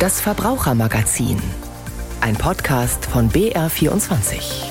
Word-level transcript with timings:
Das 0.00 0.18
Verbrauchermagazin. 0.18 1.38
Ein 2.22 2.34
Podcast 2.34 3.04
von 3.04 3.28
BR24. 3.28 4.64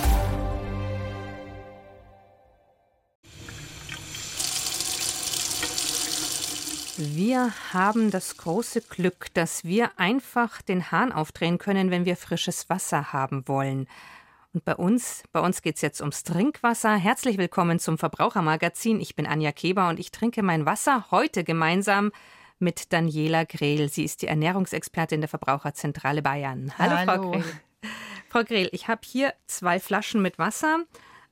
Wir 6.98 7.54
haben 7.72 8.10
das 8.10 8.38
große 8.38 8.82
Glück, 8.82 9.28
dass 9.36 9.64
wir 9.64 9.92
einfach 10.00 10.64
den 10.64 10.92
Hahn 10.92 11.12
aufdrehen 11.12 11.60
können, 11.60 11.92
wenn 11.92 12.06
wir 12.06 12.18
frisches 12.18 12.68
Wasser 12.72 13.14
haben 13.14 13.48
wollen. 13.48 13.88
Und 14.56 14.66
bei 14.66 14.76
uns, 14.76 15.22
bei 15.32 15.42
uns 15.42 15.62
geht 15.62 15.76
es 15.76 15.84
jetzt 15.84 16.02
ums 16.02 16.24
Trinkwasser. 16.24 16.96
Herzlich 16.96 17.38
willkommen 17.38 17.78
zum 17.78 18.00
Verbrauchermagazin. 18.00 19.00
Ich 19.00 19.16
bin 19.16 19.28
Anja 19.28 19.52
Keber 19.52 19.90
und 19.90 20.00
ich 20.00 20.10
trinke 20.10 20.42
mein 20.42 20.66
Wasser 20.66 21.06
heute 21.12 21.44
gemeinsam 21.44 22.12
mit 22.60 22.94
Daniela 22.94 23.46
Grehl. 23.46 23.90
Sie 23.90 24.04
ist 24.04 24.22
die 24.22 24.28
Ernährungsexpertin 24.28 25.22
der 25.22 25.30
Verbraucherzentrale 25.30 26.22
Bayern. 26.22 26.74
Hallo, 26.78 26.98
Hallo. 26.98 27.06
Frau 27.06 27.32
Grehl. 27.32 27.44
Frau 28.30 28.44
Grehl, 28.44 28.70
ich 28.72 28.88
habe 28.88 29.02
hier 29.04 29.34
zwei 29.48 29.80
Flaschen 29.80 30.22
mit 30.22 30.38
Wasser. 30.38 30.86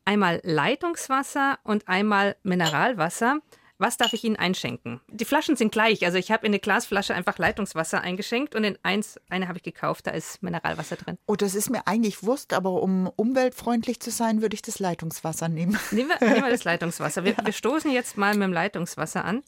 Einmal 0.06 0.40
Leitungswasser 0.44 1.60
und 1.64 1.88
einmal 1.88 2.38
Mineralwasser. 2.44 3.42
Was 3.80 3.98
darf 3.98 4.14
ich 4.14 4.24
Ihnen 4.24 4.38
einschenken? 4.38 5.02
Die 5.08 5.26
Flaschen 5.26 5.56
sind 5.56 5.72
gleich. 5.72 6.04
Also 6.04 6.18
ich 6.18 6.32
habe 6.32 6.48
in 6.48 6.52
eine 6.52 6.60
Glasflasche 6.60 7.14
einfach 7.14 7.38
Leitungswasser 7.38 8.02
eingeschenkt 8.02 8.56
und 8.56 8.64
in 8.64 8.78
eins, 8.82 9.20
eine 9.30 9.48
habe 9.48 9.58
ich 9.58 9.64
gekauft, 9.64 10.08
da 10.08 10.12
ist 10.12 10.42
Mineralwasser 10.42 10.96
drin. 10.96 11.18
Oh, 11.28 11.36
das 11.36 11.54
ist 11.54 11.70
mir 11.70 11.86
eigentlich 11.86 12.23
Wurst, 12.23 12.54
aber 12.54 12.82
um 12.82 13.08
umweltfreundlich 13.16 14.00
zu 14.00 14.09
sein, 14.09 14.42
würde 14.42 14.56
ich 14.56 14.64
das 14.64 14.80
Leitungswasser 14.80 15.48
nehmen. 15.48 15.78
Nehmen 15.92 16.09
wir, 16.09 16.28
nehmen 16.28 16.44
wir 16.44 16.50
das 16.50 16.64
Leitungswasser. 16.64 17.23
Wir, 17.23 17.34
ja. 17.34 17.46
wir 17.46 17.54
stoßen 17.54 17.92
jetzt 17.92 18.18
mal 18.18 18.34
mit 18.34 18.44
dem 18.44 18.54
Leitungswasser 18.54 19.23
an. 19.23 19.44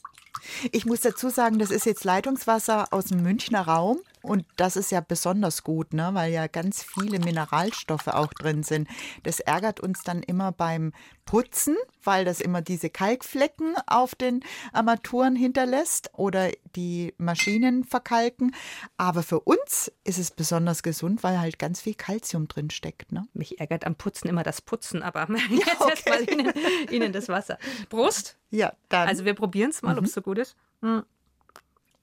Ich 0.72 0.86
muss 0.86 1.00
dazu 1.00 1.28
sagen, 1.28 1.58
das 1.58 1.70
ist 1.70 1.86
jetzt 1.86 2.04
Leitungswasser 2.04 2.92
aus 2.92 3.06
dem 3.06 3.22
Münchner 3.22 3.62
Raum. 3.62 4.00
Und 4.22 4.44
das 4.56 4.76
ist 4.76 4.90
ja 4.90 5.00
besonders 5.00 5.64
gut, 5.64 5.94
ne? 5.94 6.10
weil 6.12 6.32
ja 6.32 6.46
ganz 6.46 6.82
viele 6.82 7.18
Mineralstoffe 7.18 8.08
auch 8.08 8.32
drin 8.34 8.62
sind. 8.62 8.88
Das 9.22 9.40
ärgert 9.40 9.80
uns 9.80 10.02
dann 10.02 10.22
immer 10.22 10.52
beim 10.52 10.92
Putzen, 11.24 11.76
weil 12.04 12.24
das 12.24 12.40
immer 12.40 12.60
diese 12.60 12.90
Kalkflecken 12.90 13.74
auf 13.86 14.14
den 14.14 14.40
Armaturen 14.72 15.36
hinterlässt 15.36 16.10
oder 16.14 16.50
die 16.76 17.14
Maschinen 17.16 17.84
verkalken. 17.84 18.54
Aber 18.98 19.22
für 19.22 19.40
uns 19.40 19.90
ist 20.04 20.18
es 20.18 20.30
besonders 20.30 20.82
gesund, 20.82 21.22
weil 21.22 21.40
halt 21.40 21.58
ganz 21.58 21.80
viel 21.80 21.94
Kalzium 21.94 22.46
drin 22.46 22.70
steckt. 22.70 23.12
Ne? 23.12 23.26
Mich 23.32 23.58
ärgert 23.58 23.86
am 23.86 23.94
Putzen 23.94 24.28
immer 24.28 24.42
das 24.42 24.60
Putzen, 24.60 25.02
aber 25.02 25.28
ja, 25.30 25.38
jetzt 25.50 25.80
okay. 25.80 25.90
erstmal 25.90 26.30
Ihnen, 26.30 26.52
Ihnen 26.90 27.12
das 27.12 27.28
Wasser. 27.28 27.58
Prost! 27.88 28.36
Ja, 28.50 28.72
dann. 28.88 29.08
Also 29.08 29.24
wir 29.24 29.34
probieren 29.34 29.70
es 29.70 29.82
mal, 29.82 29.92
mhm. 29.92 29.98
ob 30.00 30.04
es 30.04 30.12
so 30.12 30.20
gut 30.20 30.38
ist. 30.38 30.56
Hm. 30.82 31.04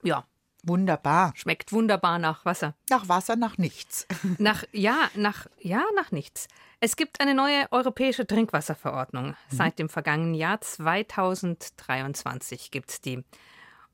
Ja, 0.04 0.26
Wunderbar. 0.64 1.34
Schmeckt 1.36 1.72
wunderbar 1.72 2.20
nach 2.20 2.46
Wasser. 2.46 2.76
Nach 2.90 3.08
Wasser, 3.08 3.36
nach 3.36 3.58
nichts. 3.58 4.08
Nach, 4.38 4.64
ja, 4.72 5.10
nach, 5.16 5.48
ja, 5.60 5.84
nach 5.96 6.12
nichts. 6.12 6.48
Es 6.80 6.96
gibt 6.96 7.22
eine 7.22 7.34
neue 7.34 7.72
europäische 7.72 8.28
Trinkwasserverordnung. 8.28 9.30
Mhm. 9.30 9.36
Seit 9.50 9.80
dem 9.80 9.90
vergangenen 9.90 10.34
Jahr 10.34 10.62
2023 10.62 12.72
gibt 12.72 12.92
es 12.92 13.02
die. 13.02 13.24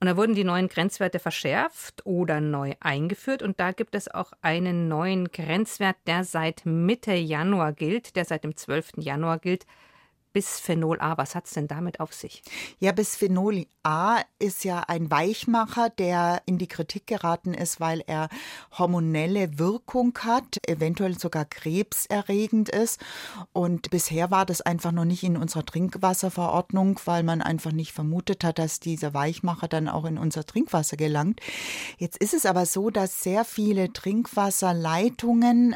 Und 0.04 0.08
da 0.08 0.18
wurden 0.18 0.36
die 0.36 0.44
neuen 0.44 0.68
Grenzwerte 0.68 1.20
verschärft 1.20 2.06
oder 2.06 2.42
neu 2.42 2.74
eingeführt. 2.82 3.42
Und 3.42 3.62
da 3.62 3.72
gibt 3.72 3.96
es 3.96 4.10
auch 4.10 4.34
einen 4.42 4.90
neuen 4.90 5.32
Grenzwert, 5.32 5.96
der 6.08 6.26
seit 6.26 6.66
Mitte 6.66 7.14
Januar 7.14 7.72
gilt, 7.72 8.18
der 8.18 8.26
seit 8.26 8.44
dem 8.44 8.58
12. 8.58 8.98
Januar 8.98 9.40
gilt. 9.40 9.66
Bisphenol 10.34 11.00
A. 11.00 11.18
Was 11.18 11.36
hat 11.36 11.46
es 11.46 11.52
denn 11.52 11.68
damit 11.68 12.00
auf 12.00 12.12
sich? 12.14 12.44
Ja, 12.80 12.92
Bisphenol 12.92 13.68
A 13.84 14.22
ist 14.40 14.64
ja 14.64 14.80
ein 14.88 15.12
Weichmacher, 15.12 15.90
der 15.92 16.42
in 16.48 16.58
die 16.58 16.68
Kritik 16.68 17.06
geraten 17.06 17.54
ist, 17.54 17.80
weil 17.80 18.04
er 18.08 18.30
hormonelle 18.78 19.60
Wirkung 19.60 20.18
hat, 20.24 20.58
eventuell 20.68 21.20
sogar 21.20 21.46
krebserregend 21.46 22.70
ist. 22.70 23.00
Und 23.54 23.92
bisher 23.92 24.32
war 24.32 24.46
das 24.46 24.62
einfach 24.62 24.92
noch 24.92 25.06
nicht 25.06 25.24
in 25.24 25.38
unserer 25.38 25.66
Trinkwasserverordnung, 25.66 27.00
weil 27.06 27.22
man 27.24 27.42
einfach 27.42 27.72
nicht 27.72 27.92
vermutet 27.92 28.44
hat, 28.44 28.58
dass 28.58 28.80
dieser 28.80 29.14
Weichmacher 29.14 29.68
dann 29.68 29.88
auch 29.88 30.06
in 30.06 30.18
unser 30.18 30.46
Trinkwasser 30.46 30.98
gelangt. 30.98 31.40
Jetzt 32.00 32.18
ist 32.18 32.34
es 32.34 32.48
aber 32.48 32.66
so, 32.66 32.90
dass 32.90 33.22
sehr 33.22 33.46
viele 33.46 33.94
Trinkwasserleitungen 33.94 35.76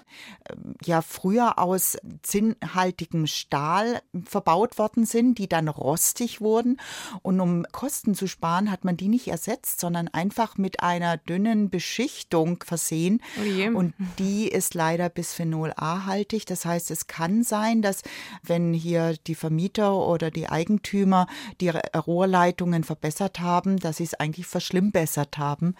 ähm, 0.49 0.75
ja 0.83 1.03
früher 1.03 1.59
aus 1.59 1.97
zinnhaltigem 2.23 3.27
Stahl 3.27 4.01
verbunden 4.25 4.46
verbaut 4.47 4.77
worden 4.77 5.05
sind, 5.05 5.37
die 5.39 5.49
dann 5.49 5.67
rostig 5.67 6.39
wurden. 6.39 6.79
Und 7.21 7.41
um 7.41 7.65
Kosten 7.73 8.15
zu 8.15 8.27
sparen, 8.27 8.71
hat 8.71 8.85
man 8.85 8.95
die 8.95 9.09
nicht 9.09 9.27
ersetzt, 9.27 9.81
sondern 9.81 10.07
einfach 10.07 10.57
mit 10.57 10.81
einer 10.81 11.17
dünnen 11.17 11.69
Beschichtung 11.69 12.63
versehen. 12.65 13.21
Oh 13.37 13.77
und 13.77 13.93
die 14.19 14.47
ist 14.47 14.73
leider 14.73 15.09
Bisphenol 15.09 15.73
A-haltig. 15.75 16.45
Das 16.45 16.65
heißt, 16.65 16.91
es 16.91 17.07
kann 17.07 17.43
sein, 17.43 17.81
dass 17.81 18.03
wenn 18.41 18.73
hier 18.73 19.17
die 19.27 19.35
Vermieter 19.35 19.93
oder 19.93 20.31
die 20.31 20.47
Eigentümer 20.47 21.27
die 21.59 21.69
Rohrleitungen 21.69 22.85
verbessert 22.85 23.41
haben, 23.41 23.77
dass 23.79 23.97
sie 23.97 24.05
es 24.05 24.13
eigentlich 24.13 24.47
verschlimmbessert 24.47 25.37
haben. 25.37 25.75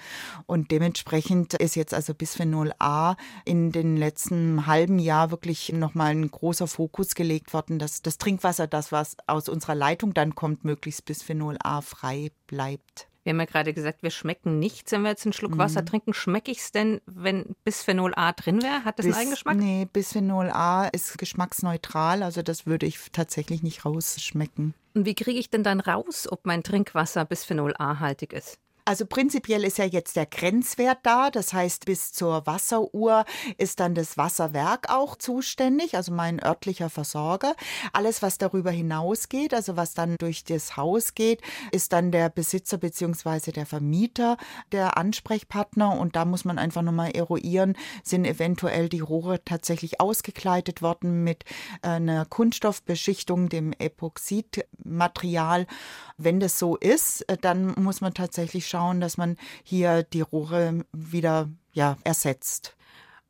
Und 0.46 0.72
dementsprechend 0.72 1.54
ist 1.54 1.78
jetzt 1.78 1.94
also 1.94 2.14
Bisphenol 2.14 2.74
A 2.80 3.16
in 3.46 3.72
den 3.72 3.96
letzten 3.96 4.68
halben 4.68 5.00
Jahr 5.00 5.32
wirklich 5.32 5.72
nochmal 5.72 6.12
ein 6.12 6.30
großer 6.30 6.68
Fokus 6.68 7.16
gelegt 7.16 7.54
worden, 7.54 7.80
dass 7.80 8.02
das 8.02 8.18
Trinkwasser 8.18 8.57
Trinkwasser, 8.58 8.68
das 8.68 8.92
was 8.92 9.18
aus 9.28 9.50
unserer 9.50 9.76
Leitung 9.76 10.14
dann 10.14 10.36
kommt, 10.36 10.66
möglichst 10.66 11.06
Bisphenol 11.06 11.58
A 11.64 11.82
frei 11.82 12.32
bleibt. 12.48 13.08
Wir 13.24 13.32
haben 13.34 13.40
ja 13.40 13.46
gerade 13.46 13.74
gesagt, 13.74 14.04
wir 14.04 14.10
schmecken 14.10 14.58
nichts, 14.58 14.92
wenn 14.94 15.02
wir 15.02 15.10
jetzt 15.10 15.26
einen 15.26 15.34
Schluck 15.34 15.56
mhm. 15.56 15.58
Wasser 15.58 15.84
trinken. 15.84 16.14
Schmecke 16.14 16.50
ich 16.50 16.60
es 16.60 16.72
denn, 16.72 17.02
wenn 17.06 17.56
Bisphenol 17.66 18.14
A 18.16 18.32
drin 18.32 18.64
wäre? 18.64 18.86
Hat 18.86 19.00
das 19.00 19.06
Bis, 19.06 19.16
einen 19.16 19.24
Eigengeschmack? 19.24 19.58
Nee, 19.58 19.88
Bisphenol 19.92 20.50
A 20.50 20.88
ist 20.88 21.18
geschmacksneutral, 21.18 22.24
also 22.24 22.42
das 22.42 22.66
würde 22.66 22.86
ich 22.86 22.98
tatsächlich 23.12 23.64
nicht 23.64 23.84
rausschmecken. 23.84 24.74
Und 24.94 25.06
wie 25.06 25.16
kriege 25.16 25.40
ich 25.40 25.50
denn 25.50 25.64
dann 25.64 25.82
raus, 25.82 26.28
ob 26.32 26.46
mein 26.46 26.64
Trinkwasser 26.64 27.26
Bisphenol 27.26 27.74
A-haltig 27.78 28.32
ist? 28.32 28.60
Also 28.88 29.06
prinzipiell 29.06 29.66
ist 29.66 29.80
ja 29.80 29.84
jetzt 29.84 30.16
der 30.16 30.26
Grenzwert 30.26 31.00
da. 31.04 31.30
Das 31.30 31.52
heißt, 31.52 31.84
bis 31.84 32.14
zur 32.14 32.48
Wasseruhr 32.48 33.26
ist 33.58 33.82
dann 33.82 33.96
das 33.96 34.18
Wasserwerk 34.18 34.90
auch 34.90 35.18
zuständig, 35.18 35.96
also 35.96 36.14
mein 36.14 36.42
örtlicher 36.42 36.90
Versorger. 36.90 37.54
Alles, 37.92 38.22
was 38.22 38.38
darüber 38.38 38.72
hinausgeht, 38.72 39.54
also 39.54 39.76
was 39.76 39.94
dann 39.94 40.16
durch 40.20 40.46
das 40.46 40.78
Haus 40.78 41.16
geht, 41.16 41.42
ist 41.74 41.92
dann 41.92 42.14
der 42.14 42.30
Besitzer 42.30 42.78
bzw. 42.78 43.52
der 43.52 43.66
Vermieter 43.66 44.38
der 44.72 44.96
Ansprechpartner. 44.96 46.00
Und 46.00 46.16
da 46.16 46.24
muss 46.24 46.46
man 46.46 46.58
einfach 46.58 46.82
nochmal 46.82 47.12
eruieren, 47.12 47.76
sind 48.04 48.24
eventuell 48.24 48.88
die 48.88 49.02
Rohre 49.02 49.44
tatsächlich 49.44 50.00
ausgekleidet 50.00 50.82
worden 50.82 51.26
mit 51.26 51.44
einer 51.82 52.24
Kunststoffbeschichtung, 52.24 53.50
dem 53.50 53.74
Epoxidmaterial. 53.74 55.68
Wenn 56.16 56.40
das 56.40 56.58
so 56.58 56.78
ist, 56.78 57.26
dann 57.42 57.74
muss 57.78 58.00
man 58.00 58.14
tatsächlich 58.14 58.66
schauen, 58.66 58.77
schauen, 58.78 59.02
dass 59.02 59.18
man 59.18 59.38
hier 59.64 60.04
die 60.04 60.22
Rohre 60.22 60.86
wieder 60.94 61.50
ja, 61.74 61.98
ersetzt. 62.04 62.77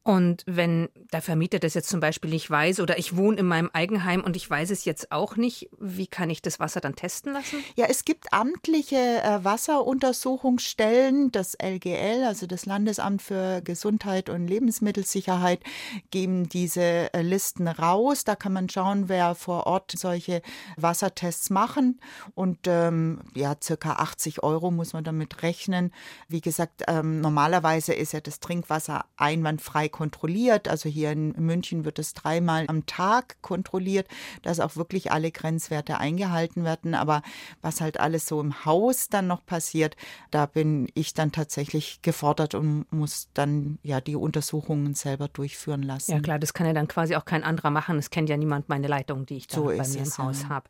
Und 0.07 0.43
wenn 0.45 0.87
der 1.11 1.21
Vermieter 1.21 1.59
das 1.59 1.73
jetzt 1.73 1.89
zum 1.89 1.99
Beispiel 1.99 2.29
nicht 2.29 2.49
weiß 2.49 2.79
oder 2.79 2.97
ich 2.97 3.17
wohne 3.17 3.39
in 3.39 3.45
meinem 3.45 3.69
Eigenheim 3.73 4.23
und 4.23 4.37
ich 4.37 4.49
weiß 4.49 4.69
es 4.69 4.85
jetzt 4.85 5.11
auch 5.11 5.35
nicht, 5.35 5.69
wie 5.81 6.07
kann 6.07 6.29
ich 6.29 6.41
das 6.41 6.61
Wasser 6.61 6.79
dann 6.79 6.95
testen 6.95 7.33
lassen? 7.33 7.57
Ja, 7.75 7.87
es 7.89 8.05
gibt 8.05 8.31
amtliche 8.31 8.95
äh, 8.95 9.43
Wasseruntersuchungsstellen. 9.43 11.33
Das 11.33 11.57
LGL, 11.61 12.23
also 12.25 12.47
das 12.47 12.65
Landesamt 12.65 13.21
für 13.21 13.61
Gesundheit 13.61 14.29
und 14.29 14.47
Lebensmittelsicherheit, 14.47 15.59
geben 16.09 16.47
diese 16.47 17.13
äh, 17.13 17.21
Listen 17.21 17.67
raus. 17.67 18.23
Da 18.23 18.37
kann 18.37 18.53
man 18.53 18.69
schauen, 18.69 19.09
wer 19.09 19.35
vor 19.35 19.67
Ort 19.67 19.91
solche 19.93 20.41
Wassertests 20.77 21.49
machen. 21.49 21.99
Und 22.33 22.59
ähm, 22.67 23.23
ja, 23.35 23.57
circa 23.61 23.95
80 23.95 24.41
Euro 24.41 24.71
muss 24.71 24.93
man 24.93 25.03
damit 25.03 25.43
rechnen. 25.43 25.91
Wie 26.29 26.39
gesagt, 26.39 26.83
ähm, 26.87 27.19
normalerweise 27.19 27.93
ist 27.93 28.13
ja 28.13 28.21
das 28.21 28.39
Trinkwasser 28.39 29.03
einwandfrei 29.17 29.89
kontrolliert. 29.97 30.67
Also 30.67 30.89
hier 30.89 31.11
in 31.11 31.31
München 31.31 31.83
wird 31.83 31.97
es 31.97 32.13
dreimal 32.13 32.65
am 32.67 32.85
Tag 32.85 33.41
kontrolliert, 33.41 34.07
dass 34.43 34.59
auch 34.59 34.75
wirklich 34.75 35.11
alle 35.11 35.31
Grenzwerte 35.31 35.97
eingehalten 35.97 36.63
werden. 36.63 36.93
Aber 36.93 37.23
was 37.63 37.81
halt 37.81 37.99
alles 37.99 38.27
so 38.27 38.39
im 38.39 38.63
Haus 38.63 39.09
dann 39.09 39.25
noch 39.25 39.43
passiert, 39.43 39.97
da 40.29 40.45
bin 40.45 40.87
ich 40.93 41.15
dann 41.15 41.31
tatsächlich 41.31 42.03
gefordert 42.03 42.53
und 42.53 42.85
muss 42.93 43.29
dann 43.33 43.79
ja 43.81 43.99
die 43.99 44.15
Untersuchungen 44.15 44.93
selber 44.93 45.29
durchführen 45.29 45.81
lassen. 45.81 46.11
Ja 46.11 46.19
klar, 46.19 46.37
das 46.37 46.53
kann 46.53 46.67
ja 46.67 46.73
dann 46.73 46.87
quasi 46.87 47.15
auch 47.15 47.25
kein 47.25 47.43
anderer 47.43 47.71
machen. 47.71 47.97
Es 47.97 48.11
kennt 48.11 48.29
ja 48.29 48.37
niemand 48.37 48.69
meine 48.69 48.87
Leitung, 48.87 49.25
die 49.25 49.37
ich 49.37 49.47
da 49.47 49.55
so 49.55 49.63
bei 49.65 49.77
mir 49.77 49.81
es, 49.81 49.95
im 49.95 50.17
Haus 50.19 50.43
ja. 50.43 50.49
habe. 50.49 50.69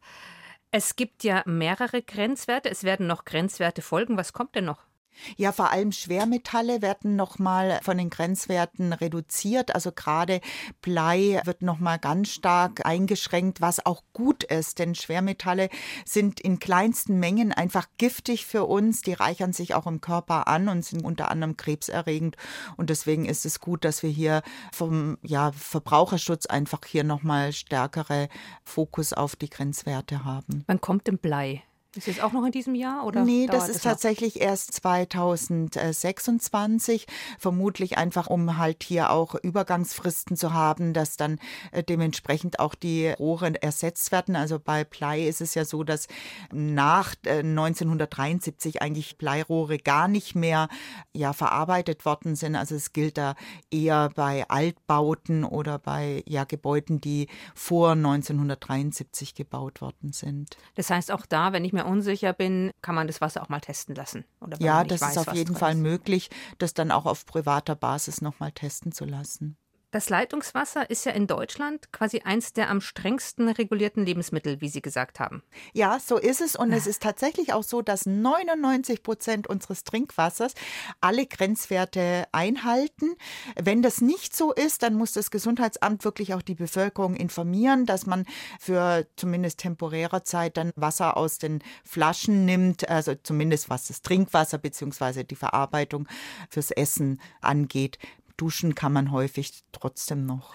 Es 0.71 0.95
gibt 0.95 1.25
ja 1.25 1.44
mehrere 1.45 2.01
Grenzwerte. 2.01 2.69
Es 2.69 2.85
werden 2.85 3.07
noch 3.07 3.25
Grenzwerte 3.25 3.81
folgen. 3.81 4.15
Was 4.15 4.31
kommt 4.31 4.56
denn 4.56 4.65
noch? 4.65 4.86
Ja, 5.35 5.51
vor 5.51 5.71
allem 5.71 5.91
Schwermetalle 5.91 6.81
werden 6.81 7.15
nochmal 7.15 7.79
von 7.83 7.97
den 7.97 8.09
Grenzwerten 8.09 8.93
reduziert. 8.93 9.73
Also 9.73 9.91
gerade 9.91 10.41
Blei 10.81 11.41
wird 11.45 11.61
nochmal 11.61 11.99
ganz 11.99 12.29
stark 12.29 12.85
eingeschränkt, 12.85 13.61
was 13.61 13.85
auch 13.85 14.03
gut 14.13 14.43
ist, 14.43 14.79
denn 14.79 14.95
Schwermetalle 14.95 15.69
sind 16.05 16.39
in 16.39 16.59
kleinsten 16.59 17.19
Mengen 17.19 17.51
einfach 17.51 17.87
giftig 17.97 18.45
für 18.45 18.65
uns. 18.65 19.01
Die 19.01 19.13
reichern 19.13 19.53
sich 19.53 19.73
auch 19.73 19.87
im 19.87 20.01
Körper 20.01 20.47
an 20.47 20.69
und 20.69 20.85
sind 20.85 21.03
unter 21.03 21.31
anderem 21.31 21.57
krebserregend. 21.57 22.37
Und 22.77 22.89
deswegen 22.89 23.25
ist 23.25 23.45
es 23.45 23.59
gut, 23.59 23.85
dass 23.85 24.03
wir 24.03 24.09
hier 24.09 24.41
vom 24.71 25.17
ja, 25.21 25.51
Verbraucherschutz 25.51 26.45
einfach 26.45 26.81
hier 26.85 27.03
nochmal 27.03 27.53
stärkere 27.53 28.29
Fokus 28.63 29.13
auf 29.13 29.35
die 29.35 29.49
Grenzwerte 29.49 30.23
haben. 30.23 30.63
Wann 30.67 30.81
kommt 30.81 31.07
denn 31.07 31.17
Blei? 31.17 31.63
Ist 31.95 32.07
es 32.07 32.19
auch 32.19 32.31
noch 32.31 32.45
in 32.45 32.51
diesem 32.51 32.75
Jahr? 32.75 33.05
Oder 33.05 33.23
nee, 33.23 33.47
das 33.47 33.69
ist 33.69 33.83
tatsächlich 33.83 34.41
erst 34.41 34.73
2026. 34.73 37.07
Vermutlich 37.39 37.97
einfach, 37.97 38.27
um 38.27 38.57
halt 38.57 38.83
hier 38.83 39.11
auch 39.11 39.35
Übergangsfristen 39.35 40.37
zu 40.37 40.53
haben, 40.53 40.93
dass 40.93 41.17
dann 41.17 41.39
äh, 41.71 41.83
dementsprechend 41.83 42.59
auch 42.59 42.75
die 42.75 43.09
Rohre 43.09 43.61
ersetzt 43.61 44.11
werden. 44.11 44.35
Also 44.35 44.59
bei 44.59 44.83
Blei 44.83 45.27
ist 45.27 45.41
es 45.41 45.55
ja 45.55 45.65
so, 45.65 45.83
dass 45.83 46.07
nach 46.51 47.15
äh, 47.25 47.39
1973 47.39 48.81
eigentlich 48.81 49.17
Bleirohre 49.17 49.77
gar 49.77 50.07
nicht 50.07 50.35
mehr 50.35 50.69
ja, 51.13 51.33
verarbeitet 51.33 52.05
worden 52.05 52.35
sind. 52.35 52.55
Also 52.55 52.75
es 52.75 52.93
gilt 52.93 53.17
da 53.17 53.35
eher 53.71 54.09
bei 54.13 54.47
Altbauten 54.49 55.43
oder 55.43 55.79
bei 55.79 56.23
ja, 56.27 56.43
Gebäuden, 56.43 57.01
die 57.01 57.27
vor 57.55 57.91
1973 57.91 59.35
gebaut 59.35 59.81
worden 59.81 60.11
sind. 60.11 60.57
Das 60.75 60.89
heißt, 60.89 61.11
auch 61.11 61.25
da, 61.25 61.53
wenn 61.53 61.65
ich 61.65 61.73
mir 61.77 61.85
unsicher 61.85 62.33
bin, 62.33 62.71
kann 62.81 62.95
man 62.95 63.07
das 63.07 63.21
Wasser 63.21 63.41
auch 63.41 63.50
mal 63.50 63.59
testen 63.59 63.95
lassen. 63.95 64.25
ja, 64.59 64.83
das 64.83 65.01
weiß, 65.01 65.12
ist 65.12 65.27
auf 65.27 65.33
jeden 65.33 65.56
Fall 65.56 65.74
ist. 65.74 65.79
möglich, 65.79 66.29
das 66.57 66.74
dann 66.74 66.91
auch 66.91 67.06
auf 67.06 67.25
privater 67.25 67.75
Basis 67.75 68.21
nochmal 68.21 68.51
testen 68.51 68.91
zu 68.91 69.06
lassen. 69.06 69.57
Das 69.89 70.09
Leitungswasser 70.09 70.89
ist 70.89 71.05
ja 71.05 71.13
in 71.13 71.27
Deutschland 71.27 71.93
quasi 71.93 72.19
eins 72.19 72.51
der 72.51 72.69
am 72.69 72.81
strengsten 72.81 73.47
regulierten 73.47 74.05
Lebensmittel, 74.05 74.59
wie 74.59 74.67
Sie 74.67 74.81
gesagt 74.81 75.21
haben. 75.21 75.43
Ja, 75.73 75.97
so 75.99 76.17
ist 76.17 76.41
es. 76.41 76.57
Und 76.57 76.73
es 76.73 76.87
ist 76.87 77.01
tatsächlich 77.01 77.53
auch 77.53 77.63
so, 77.63 77.81
dass 77.81 78.05
99 78.05 79.01
Prozent 79.01 79.47
unseres 79.47 79.85
Trinkwassers 79.85 80.55
alle 80.99 81.25
Grenzwerte 81.25 82.25
einhalten. 82.33 83.15
Wenn 83.55 83.81
das 83.81 84.01
nicht 84.01 84.35
so 84.35 84.51
ist, 84.51 84.83
dann 84.83 84.93
muss 84.93 85.13
das 85.13 85.31
Gesundheitsamt 85.31 86.03
wirklich 86.03 86.33
auch 86.33 86.41
die 86.41 86.55
Bevölkerung 86.55 87.15
informieren, 87.15 87.85
dass 87.85 88.05
man 88.05 88.25
für 88.59 89.07
zumindest 89.15 89.59
temporärer 89.59 90.25
Zeit 90.25 90.57
dann 90.57 90.71
Wasser 90.75 91.15
aus 91.15 91.37
den 91.37 91.63
Flaschen 91.85 92.43
nimmt, 92.43 92.89
also 92.89 93.15
zumindest 93.15 93.69
was 93.69 93.87
das 93.87 94.01
Trinkwasser 94.01 94.57
bzw. 94.57 95.23
die 95.23 95.35
Verarbeitung 95.35 96.09
fürs 96.49 96.71
Essen 96.71 97.21
angeht 97.39 97.97
duschen 98.37 98.75
kann 98.75 98.93
man 98.93 99.11
häufig 99.11 99.63
trotzdem 99.71 100.25
noch. 100.25 100.53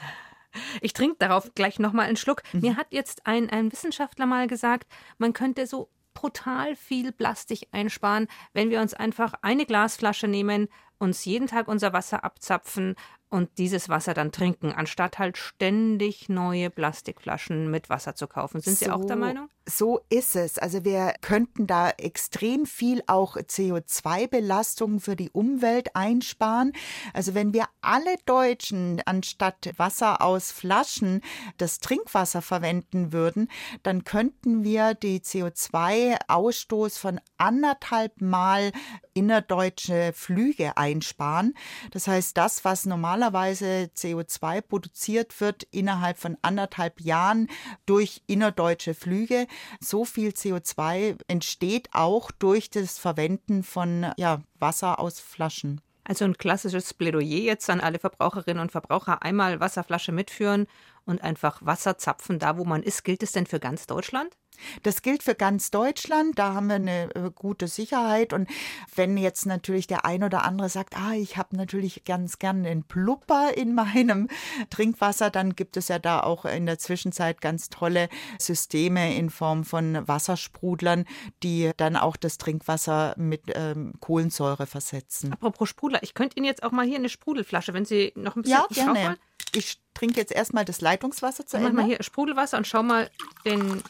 Ich 0.80 0.92
trinke 0.92 1.16
darauf 1.18 1.54
gleich 1.54 1.78
nochmal 1.78 2.06
einen 2.06 2.16
Schluck. 2.16 2.42
Mhm. 2.52 2.60
Mir 2.60 2.76
hat 2.76 2.88
jetzt 2.90 3.26
ein, 3.26 3.50
ein 3.50 3.72
Wissenschaftler 3.72 4.26
mal 4.26 4.46
gesagt, 4.46 4.86
man 5.18 5.32
könnte 5.32 5.66
so 5.66 5.90
brutal 6.14 6.76
viel 6.76 7.12
Plastik 7.12 7.68
einsparen, 7.72 8.28
wenn 8.52 8.70
wir 8.70 8.80
uns 8.80 8.94
einfach 8.94 9.34
eine 9.42 9.66
Glasflasche 9.66 10.28
nehmen, 10.28 10.68
uns 10.98 11.24
jeden 11.24 11.46
Tag 11.46 11.68
unser 11.68 11.92
Wasser 11.92 12.22
abzapfen, 12.22 12.96
und 13.32 13.48
dieses 13.56 13.88
Wasser 13.88 14.12
dann 14.12 14.30
trinken, 14.30 14.72
anstatt 14.72 15.18
halt 15.18 15.38
ständig 15.38 16.28
neue 16.28 16.68
Plastikflaschen 16.68 17.70
mit 17.70 17.88
Wasser 17.88 18.14
zu 18.14 18.26
kaufen. 18.26 18.60
Sind 18.60 18.78
so, 18.78 18.84
Sie 18.84 18.90
auch 18.90 19.04
der 19.06 19.16
Meinung? 19.16 19.48
So 19.64 20.00
ist 20.10 20.36
es. 20.36 20.58
Also 20.58 20.84
wir 20.84 21.14
könnten 21.20 21.66
da 21.66 21.90
extrem 21.90 22.66
viel 22.66 23.02
auch 23.06 23.36
CO2-Belastung 23.36 25.00
für 25.00 25.14
die 25.14 25.30
Umwelt 25.30 25.94
einsparen. 25.94 26.72
Also 27.14 27.34
wenn 27.34 27.54
wir 27.54 27.66
alle 27.80 28.16
Deutschen 28.26 29.00
anstatt 29.06 29.72
Wasser 29.76 30.20
aus 30.20 30.50
Flaschen 30.50 31.22
das 31.58 31.78
Trinkwasser 31.78 32.42
verwenden 32.42 33.12
würden, 33.12 33.48
dann 33.82 34.04
könnten 34.04 34.64
wir 34.64 34.94
die 34.94 35.20
CO2-Ausstoß 35.20 36.98
von 36.98 37.20
anderthalb 37.38 38.20
Mal 38.20 38.72
innerdeutsche 39.14 40.12
Flüge 40.14 40.76
einsparen. 40.76 41.54
Das 41.92 42.08
heißt, 42.08 42.36
das, 42.36 42.64
was 42.64 42.84
normalerweise 43.22 43.88
CO2 43.96 44.62
produziert 44.62 45.40
wird 45.40 45.62
innerhalb 45.70 46.18
von 46.18 46.36
anderthalb 46.42 47.00
Jahren 47.00 47.48
durch 47.86 48.22
innerdeutsche 48.26 48.94
Flüge, 48.94 49.46
so 49.80 50.04
viel 50.04 50.30
CO2 50.30 51.18
entsteht 51.28 51.88
auch 51.92 52.32
durch 52.32 52.68
das 52.70 52.98
Verwenden 52.98 53.62
von 53.62 54.12
ja, 54.16 54.42
Wasser 54.58 54.98
aus 54.98 55.20
Flaschen. 55.20 55.80
Also 56.04 56.24
ein 56.24 56.36
klassisches 56.36 56.94
Plädoyer 56.94 57.22
jetzt 57.22 57.70
an 57.70 57.80
alle 57.80 58.00
Verbraucherinnen 58.00 58.60
und 58.60 58.72
Verbraucher, 58.72 59.22
einmal 59.22 59.60
Wasserflasche 59.60 60.10
mitführen 60.10 60.66
und 61.04 61.22
einfach 61.22 61.64
Wasser 61.64 61.96
zapfen 61.98 62.40
da, 62.40 62.58
wo 62.58 62.64
man 62.64 62.82
ist. 62.82 63.04
Gilt 63.04 63.22
es 63.22 63.30
denn 63.30 63.46
für 63.46 63.60
ganz 63.60 63.86
Deutschland? 63.86 64.36
Das 64.82 65.02
gilt 65.02 65.22
für 65.22 65.34
ganz 65.34 65.70
Deutschland. 65.70 66.38
Da 66.38 66.54
haben 66.54 66.68
wir 66.68 66.76
eine 66.76 67.14
äh, 67.14 67.30
gute 67.34 67.68
Sicherheit. 67.68 68.32
Und 68.32 68.48
wenn 68.94 69.16
jetzt 69.16 69.46
natürlich 69.46 69.86
der 69.86 70.04
ein 70.04 70.22
oder 70.24 70.44
andere 70.44 70.68
sagt, 70.68 70.96
ah, 70.96 71.12
ich 71.14 71.36
habe 71.36 71.56
natürlich 71.56 72.04
ganz 72.04 72.38
gern 72.38 72.64
den 72.64 72.84
Plupper 72.84 73.56
in 73.56 73.74
meinem 73.74 74.28
Trinkwasser, 74.70 75.30
dann 75.30 75.54
gibt 75.54 75.76
es 75.76 75.88
ja 75.88 75.98
da 75.98 76.20
auch 76.20 76.44
in 76.44 76.66
der 76.66 76.78
Zwischenzeit 76.78 77.40
ganz 77.40 77.70
tolle 77.70 78.08
Systeme 78.38 79.14
in 79.16 79.30
Form 79.30 79.64
von 79.64 80.06
Wassersprudlern, 80.06 81.04
die 81.42 81.70
dann 81.76 81.96
auch 81.96 82.16
das 82.16 82.38
Trinkwasser 82.38 83.14
mit 83.16 83.42
ähm, 83.54 83.94
Kohlensäure 84.00 84.66
versetzen. 84.66 85.32
Apropos 85.32 85.68
Sprudler, 85.68 86.02
ich 86.02 86.14
könnte 86.14 86.36
Ihnen 86.36 86.46
jetzt 86.46 86.62
auch 86.62 86.72
mal 86.72 86.86
hier 86.86 86.98
eine 86.98 87.08
Sprudelflasche, 87.08 87.74
wenn 87.74 87.84
Sie 87.84 88.12
noch 88.14 88.36
ein 88.36 88.42
bisschen 88.42 88.58
ja, 88.70 88.92
gerne. 88.92 89.18
Ich 89.54 89.80
trinke 89.94 90.18
jetzt 90.18 90.32
erstmal 90.32 90.64
das 90.64 90.80
Leitungswasser 90.80 91.46
zu 91.46 91.56
Ende. 91.56 91.70
Mach 91.70 91.82
mal 91.82 91.86
hier 91.86 92.02
Sprudelwasser 92.02 92.56
und 92.56 92.66
schau 92.66 92.82
mal 92.82 93.10
den 93.44 93.82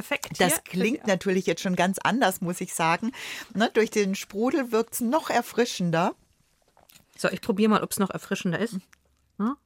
Effekt. 0.00 0.40
Das 0.40 0.64
klingt 0.64 1.06
natürlich 1.06 1.46
jetzt 1.46 1.62
schon 1.62 1.76
ganz 1.76 1.98
anders, 1.98 2.40
muss 2.40 2.60
ich 2.60 2.74
sagen. 2.74 3.12
Ne, 3.54 3.70
durch 3.72 3.90
den 3.90 4.14
Sprudel 4.14 4.72
wirkt 4.72 4.94
es 4.94 5.00
noch 5.00 5.30
erfrischender. 5.30 6.14
So, 7.16 7.28
ich 7.28 7.40
probiere 7.40 7.70
mal, 7.70 7.82
ob 7.82 7.90
es 7.92 7.98
noch 7.98 8.10
erfrischender 8.10 8.58
ist. 8.58 8.78
Hm? 9.38 9.56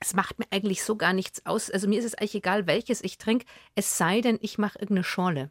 Es 0.00 0.14
macht 0.14 0.38
mir 0.38 0.46
eigentlich 0.50 0.84
so 0.84 0.96
gar 0.96 1.12
nichts 1.12 1.44
aus. 1.46 1.70
Also 1.70 1.88
mir 1.88 1.98
ist 1.98 2.04
es 2.04 2.14
eigentlich 2.14 2.36
egal, 2.36 2.66
welches 2.66 3.02
ich 3.02 3.18
trinke, 3.18 3.46
es 3.74 3.98
sei 3.98 4.20
denn, 4.20 4.38
ich 4.40 4.58
mache 4.58 4.78
irgendeine 4.78 5.04
Schorle. 5.04 5.50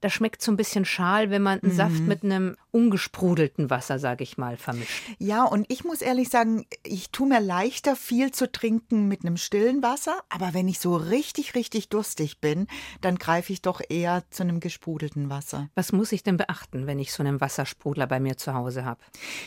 Da 0.00 0.10
schmeckt 0.10 0.42
so 0.42 0.52
ein 0.52 0.56
bisschen 0.56 0.84
schal, 0.84 1.30
wenn 1.30 1.42
man 1.42 1.60
einen 1.60 1.72
mhm. 1.72 1.76
Saft 1.76 2.00
mit 2.00 2.22
einem 2.22 2.56
ungesprudelten 2.78 3.70
Wasser, 3.70 3.98
sage 3.98 4.24
ich 4.24 4.38
mal, 4.38 4.56
vermischt. 4.56 5.02
Ja, 5.18 5.44
und 5.44 5.66
ich 5.68 5.84
muss 5.84 6.00
ehrlich 6.00 6.28
sagen, 6.28 6.66
ich 6.82 7.10
tue 7.10 7.28
mir 7.28 7.40
leichter, 7.40 7.96
viel 7.96 8.30
zu 8.30 8.50
trinken 8.50 9.08
mit 9.08 9.24
einem 9.24 9.36
stillen 9.36 9.82
Wasser. 9.82 10.18
Aber 10.28 10.54
wenn 10.54 10.68
ich 10.68 10.78
so 10.78 10.96
richtig, 10.96 11.54
richtig 11.54 11.88
durstig 11.88 12.40
bin, 12.40 12.66
dann 13.00 13.16
greife 13.16 13.52
ich 13.52 13.62
doch 13.62 13.80
eher 13.88 14.24
zu 14.30 14.42
einem 14.42 14.60
gesprudelten 14.60 15.30
Wasser. 15.30 15.68
Was 15.74 15.92
muss 15.92 16.12
ich 16.12 16.22
denn 16.22 16.36
beachten, 16.36 16.86
wenn 16.86 16.98
ich 16.98 17.12
so 17.12 17.22
einen 17.22 17.40
Wassersprudler 17.40 18.06
bei 18.06 18.20
mir 18.20 18.36
zu 18.36 18.54
Hause 18.54 18.84
habe? 18.84 19.00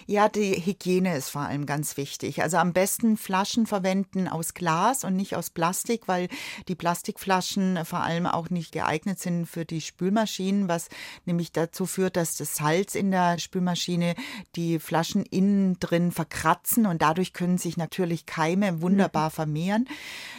Ja, 0.06 0.30
die 0.30 0.54
Hygiene 0.54 1.16
ist 1.16 1.30
vor 1.30 1.42
allem 1.42 1.66
ganz 1.66 1.98
wichtig. 1.98 2.42
Also 2.42 2.58
am 2.58 2.74
besten 2.74 3.18
Flaschen 3.18 3.66
verwenden 3.66 4.28
aus 4.28 4.54
Glas 4.54 5.04
und 5.04 5.16
nicht 5.16 5.36
aus 5.36 5.50
Plastik, 5.50 6.08
weil 6.08 6.28
die 6.68 6.76
Plastikflaschen 6.76 7.86
vor 7.86 8.02
allem 8.02 8.26
auch 8.26 8.50
nicht 8.50 8.72
geeignet 8.72 9.20
sind 9.20 9.46
für 9.46 9.66
die 9.66 9.82
Spülmaschine 9.82 10.12
Spülmaschinen, 10.12 10.68
was 10.68 10.90
nämlich 11.26 11.52
dazu 11.52 11.86
führt, 11.86 12.18
dass 12.18 12.38
das 12.38 12.56
Salz 12.56 12.96
in 12.96 13.12
der 13.12 13.21
Spülmaschine 13.38 14.16
die 14.56 14.80
Flaschen 14.80 15.24
innen 15.26 15.80
drin 15.80 16.12
verkratzen 16.12 16.86
und 16.86 17.02
dadurch 17.02 17.34
können 17.34 17.58
sich 17.58 17.78
natürlich 17.78 18.26
Keime 18.26 18.82
wunderbar 18.82 19.30
mhm. 19.30 19.34
vermehren. 19.34 19.90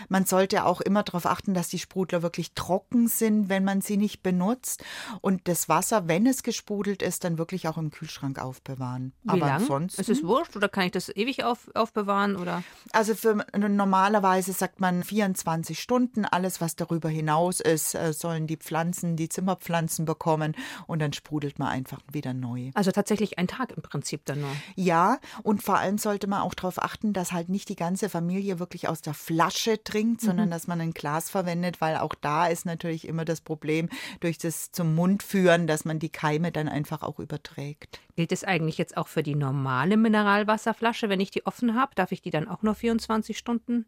Man 0.08 0.24
sollte 0.26 0.64
auch 0.64 0.80
immer 0.80 1.02
darauf 1.02 1.26
achten, 1.26 1.54
dass 1.54 1.68
die 1.68 1.78
Sprudler 1.78 2.22
wirklich 2.22 2.52
trocken 2.54 3.08
sind, 3.08 3.48
wenn 3.48 3.64
man 3.64 3.80
sie 3.80 3.96
nicht 3.96 4.22
benutzt 4.22 4.84
und 5.20 5.48
das 5.48 5.68
Wasser, 5.68 6.08
wenn 6.08 6.26
es 6.26 6.42
gesprudelt 6.42 7.02
ist, 7.02 7.24
dann 7.24 7.38
wirklich 7.38 7.68
auch 7.68 7.78
im 7.78 7.90
Kühlschrank 7.90 8.38
aufbewahren. 8.38 9.12
Wie 9.22 9.30
Aber 9.30 9.40
lang? 9.40 9.62
ansonsten 9.62 10.00
ist 10.00 10.08
es 10.08 10.22
wurscht 10.22 10.56
oder 10.56 10.68
kann 10.68 10.84
ich 10.84 10.92
das 10.92 11.14
ewig 11.14 11.44
auf, 11.44 11.70
aufbewahren 11.74 12.36
oder? 12.36 12.62
Also 12.92 13.14
für 13.14 13.44
normalerweise 13.56 14.52
sagt 14.52 14.80
man 14.80 15.02
24 15.02 15.80
Stunden. 15.80 16.24
Alles, 16.24 16.60
was 16.60 16.76
darüber 16.76 17.08
hinaus 17.08 17.60
ist, 17.60 17.94
äh, 17.94 18.12
sollen 18.12 18.46
die 18.46 18.56
Pflanzen, 18.56 19.16
die 19.16 19.28
Zimmerpflanzen 19.28 19.82
Pflanzen 19.82 20.04
bekommen 20.04 20.54
und 20.86 21.00
dann 21.00 21.12
sprudelt 21.12 21.58
man 21.58 21.68
einfach 21.68 22.00
wieder 22.12 22.34
neu. 22.34 22.61
Also 22.74 22.92
tatsächlich 22.92 23.38
ein 23.38 23.48
Tag 23.48 23.72
im 23.72 23.82
Prinzip 23.82 24.24
dann 24.24 24.40
nur. 24.40 24.50
Ja, 24.76 25.18
und 25.42 25.62
vor 25.62 25.78
allem 25.78 25.98
sollte 25.98 26.26
man 26.26 26.42
auch 26.42 26.54
darauf 26.54 26.80
achten, 26.80 27.12
dass 27.12 27.32
halt 27.32 27.48
nicht 27.48 27.68
die 27.68 27.76
ganze 27.76 28.08
Familie 28.08 28.58
wirklich 28.58 28.88
aus 28.88 29.02
der 29.02 29.14
Flasche 29.14 29.82
trinkt, 29.82 30.22
mhm. 30.22 30.26
sondern 30.26 30.50
dass 30.50 30.66
man 30.66 30.80
ein 30.80 30.92
Glas 30.92 31.30
verwendet, 31.30 31.80
weil 31.80 31.96
auch 31.96 32.14
da 32.14 32.46
ist 32.46 32.66
natürlich 32.66 33.06
immer 33.06 33.24
das 33.24 33.40
Problem 33.40 33.88
durch 34.20 34.38
das 34.38 34.72
zum 34.72 34.94
Mund 34.94 35.22
führen, 35.22 35.66
dass 35.66 35.84
man 35.84 35.98
die 35.98 36.10
Keime 36.10 36.52
dann 36.52 36.68
einfach 36.68 37.02
auch 37.02 37.18
überträgt. 37.18 38.00
Gilt 38.16 38.32
es 38.32 38.44
eigentlich 38.44 38.78
jetzt 38.78 38.96
auch 38.96 39.08
für 39.08 39.22
die 39.22 39.34
normale 39.34 39.96
Mineralwasserflasche, 39.96 41.08
wenn 41.08 41.20
ich 41.20 41.30
die 41.30 41.46
offen 41.46 41.74
habe? 41.74 41.94
Darf 41.94 42.12
ich 42.12 42.22
die 42.22 42.30
dann 42.30 42.48
auch 42.48 42.62
nur 42.62 42.74
24 42.74 43.38
Stunden 43.38 43.86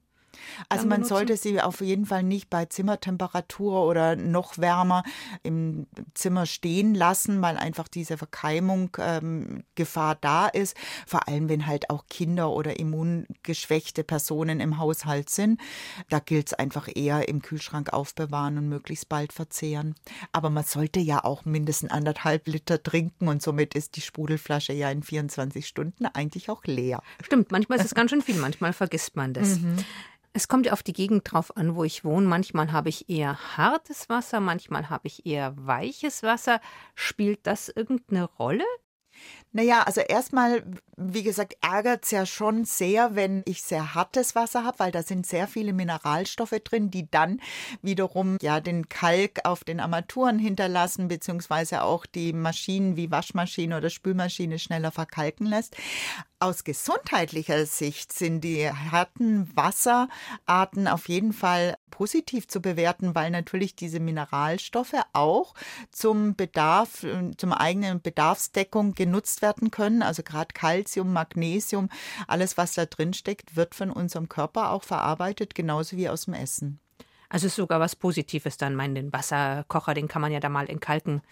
Also 0.69 0.87
man 0.87 1.05
sollte 1.05 1.37
sie 1.37 1.61
auf 1.61 1.81
jeden 1.81 2.07
Fall 2.07 2.23
nicht 2.23 2.51
bei 2.51 2.67
Zimmertemperatur 2.67 3.85
oder 3.85 4.17
noch 4.17 4.59
wärmer 4.59 5.03
im 5.43 5.87
Zimmer 6.15 6.47
stehen 6.47 6.95
lassen, 6.95 7.43
weil 7.43 7.57
einfach 7.57 7.89
diese 7.89 8.17
Verkeimung 8.17 8.97
ähm, 8.99 9.65
Gefahr 9.75 10.17
da 10.21 10.47
ist. 10.47 10.77
Vor 11.07 11.29
allem, 11.29 11.49
wenn 11.49 11.67
halt 11.67 11.91
auch 11.91 12.07
Kinder 12.09 12.51
oder 12.51 12.79
immungeschwächte 12.79 14.05
Personen 14.05 14.61
im 14.61 14.79
Haushalt 14.79 15.31
sind. 15.31 15.61
Da 16.09 16.19
gilt 16.19 16.49
es 16.49 16.55
einfach 16.55 16.89
eher 16.95 17.29
im 17.29 17.43
Kühlschrank 17.43 17.93
aufbewahren 17.93 18.59
und 18.59 18.69
möglichst 18.69 19.09
bald 19.09 19.33
verzehren. 19.33 19.95
Aber 20.33 20.51
man 20.51 20.65
sollte 20.65 21.01
ja 21.01 21.25
auch 21.25 21.45
mindestens 21.45 21.91
anderthalb 21.91 22.47
Liter 22.47 22.83
trinken 22.83 23.29
und 23.29 23.43
somit 23.43 23.75
ist 23.75 23.97
die 23.97 24.01
Sprudelflasche 24.01 24.73
ja 24.73 24.91
in 24.91 25.03
24 25.03 25.67
Stunden 25.67 26.07
eigentlich 26.07 26.51
auch 26.51 26.65
leer. 26.65 27.03
Stimmt, 27.23 27.53
manchmal 27.53 27.79
ist 27.79 27.87
es 27.87 27.95
ganz 27.95 28.11
schön 28.11 28.23
viel, 28.23 28.37
manchmal 28.37 28.73
vergisst 28.73 29.17
man 29.17 29.33
das. 29.33 29.61
Mhm. 29.61 29.77
Es 30.37 30.49
kommt 30.49 30.71
auf 30.71 30.83
die 30.83 30.93
Gegend 30.93 31.31
drauf 31.31 31.57
an, 31.57 31.77
wo 31.77 31.85
ich 31.85 32.05
wohne. 32.05 32.27
Manchmal 32.27 32.73
habe 32.73 32.89
ich 32.89 33.09
eher 33.09 33.57
hartes 33.57 34.09
Wasser, 34.09 34.41
manchmal 34.41 34.91
habe 34.91 35.07
ich 35.07 35.25
eher 35.27 35.55
weiches 35.57 36.25
Wasser. 36.25 36.61
Spielt 36.97 37.47
das 37.47 37.69
irgendeine 37.69 38.25
Rolle? 38.25 38.65
Naja, 39.57 39.83
also 39.83 40.01
erstmal, 40.01 40.65
wie 40.97 41.23
gesagt, 41.23 41.57
ärgert 41.61 42.05
es 42.05 42.11
ja 42.11 42.27
schon 42.27 42.65
sehr, 42.65 43.15
wenn 43.15 43.43
ich 43.47 43.63
sehr 43.63 43.95
hartes 43.95 44.35
Wasser 44.35 44.65
habe, 44.65 44.81
weil 44.81 44.91
da 44.91 45.05
sind 45.05 45.27
sehr 45.27 45.47
viele 45.47 45.73
Mineralstoffe 45.73 46.59
drin, 46.65 46.91
die 46.91 47.09
dann 47.09 47.41
wiederum 47.81 48.37
ja 48.43 48.59
den 48.59 48.89
Kalk 48.89 49.43
auf 49.45 49.63
den 49.63 49.79
Armaturen 49.79 50.41
hinterlassen, 50.41 51.07
beziehungsweise 51.07 51.83
auch 51.83 52.05
die 52.05 52.33
Maschinen 52.33 52.97
wie 52.97 53.13
Waschmaschine 53.13 53.77
oder 53.77 53.91
Spülmaschine 53.91 54.59
schneller 54.59 54.91
verkalken 54.91 55.47
lässt. 55.47 55.77
Aus 56.41 56.65
gesundheitlicher 56.65 57.65
Sicht 57.65 58.13
sind 58.13 58.41
die 58.43 58.69
harten 58.69 59.49
Wasserarten 59.57 60.89
auf 60.89 61.09
jeden 61.09 61.33
Fall 61.33 61.77
positiv 61.95 62.49
zu 62.49 62.61
bewerten, 62.61 63.15
weil 63.15 63.31
natürlich 63.31 63.77
diese 63.77 64.01
Mineralstoffe 64.01 64.97
auch 65.13 65.55
zum 65.93 66.35
Bedarf, 66.35 67.07
zum 67.37 67.53
eigenen 67.53 68.03
Bedarfsdeckung 68.03 68.95
genutzt 68.95 69.43
werden 69.43 69.71
können. 69.71 70.03
Also 70.03 70.25
gerade 70.25 70.53
Calcium, 70.53 71.13
Magnesium, 71.13 71.89
alles, 72.27 72.59
was 72.59 72.75
da 72.75 72.85
drin 72.87 73.15
steckt, 73.15 73.55
wird 73.55 73.77
von 73.77 73.91
unserem 73.91 74.29
Körper 74.29 74.71
auch 74.71 74.83
verarbeitet, 74.83 75.55
genauso 75.55 75.97
wie 75.97 76.09
aus 76.09 76.25
dem 76.25 76.35
Essen. 76.35 76.81
Also 77.29 77.47
ist 77.47 77.57
sogar 77.57 77.79
was 77.79 77.95
Positives 77.95 78.57
dann. 78.57 78.75
Mein, 78.75 78.95
den 78.97 79.13
Wasserkocher, 79.13 79.95
den 79.95 80.09
kann 80.09 80.23
man 80.23 80.33
ja 80.33 80.41
da 80.41 80.49
mal 80.49 80.69
entkalken 80.69 81.23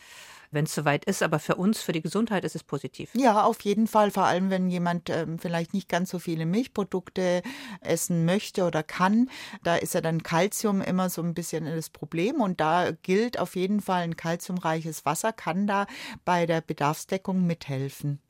wenn 0.53 0.65
es 0.67 0.75
soweit 0.75 1.05
ist. 1.05 1.23
Aber 1.23 1.39
für 1.39 1.57
uns, 1.57 1.83
für 1.83 1.93
die 1.93 2.03
Gesundheit 2.03 2.45
ist 2.45 2.55
es 2.55 2.63
positiv. 2.63 3.11
Ja, 3.15 3.43
auf 3.43 3.61
jeden 3.63 3.87
Fall. 3.87 4.11
Vor 4.11 4.25
allem, 4.25 4.51
wenn 4.51 4.71
jemand 4.71 5.11
ähm, 5.11 5.39
vielleicht 5.39 5.75
nicht 5.75 5.89
ganz 5.89 6.11
so 6.11 6.19
viele 6.19 6.47
Milchprodukte 6.47 7.43
essen 7.81 8.25
möchte 8.25 8.65
oder 8.65 8.83
kann. 8.83 9.29
Da 9.63 9.77
ist 9.77 9.95
ja 9.95 10.01
dann 10.01 10.23
Kalzium 10.23 10.81
immer 10.81 11.11
so 11.11 11.23
ein 11.23 11.35
bisschen 11.35 11.65
das 11.65 11.91
Problem. 11.91 12.41
Und 12.41 12.61
da 12.61 12.93
gilt 13.03 13.39
auf 13.39 13.57
jeden 13.57 13.81
Fall, 13.81 14.03
ein 14.03 14.17
kalziumreiches 14.17 15.05
Wasser 15.05 15.33
kann 15.33 15.67
da 15.67 15.87
bei 16.25 16.47
der 16.47 16.61
Bedarfsdeckung 16.61 17.47
mithelfen. 17.47 18.21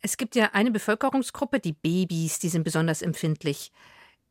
Es 0.00 0.18
gibt 0.18 0.36
ja 0.36 0.50
eine 0.52 0.70
Bevölkerungsgruppe, 0.70 1.60
die 1.60 1.72
Babys, 1.72 2.38
die 2.38 2.50
sind 2.50 2.62
besonders 2.62 3.00
empfindlich 3.00 3.72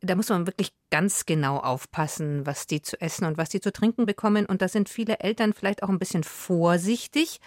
da 0.04 0.14
muss 0.14 0.28
man 0.28 0.46
wirklich 0.46 0.72
ganz 0.90 1.26
genau 1.26 1.58
aufpassen, 1.58 2.46
was 2.46 2.66
die 2.66 2.82
zu 2.82 3.00
essen 3.00 3.24
und 3.24 3.38
was 3.38 3.48
die 3.48 3.60
zu 3.60 3.72
trinken 3.72 4.06
bekommen. 4.06 4.46
Und 4.46 4.62
da 4.62 4.68
sind 4.68 4.88
viele 4.88 5.20
Eltern 5.20 5.52
vielleicht 5.52 5.82
auch 5.82 5.88
ein 5.88 5.98
bisschen 5.98 6.24
vorsichtig. 6.24 7.40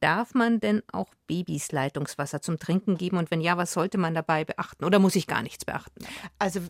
Darf 0.00 0.34
man 0.34 0.60
denn 0.60 0.82
auch 0.92 1.08
Babys 1.26 1.72
Leitungswasser 1.72 2.40
zum 2.40 2.58
Trinken 2.58 2.96
geben? 2.96 3.16
Und 3.16 3.30
wenn 3.30 3.40
ja, 3.40 3.56
was 3.56 3.72
sollte 3.72 3.98
man 3.98 4.14
dabei 4.14 4.44
beachten? 4.44 4.84
Oder 4.84 4.98
muss 4.98 5.16
ich 5.16 5.26
gar 5.26 5.42
nichts 5.42 5.64
beachten? 5.64 6.04
Also 6.38 6.60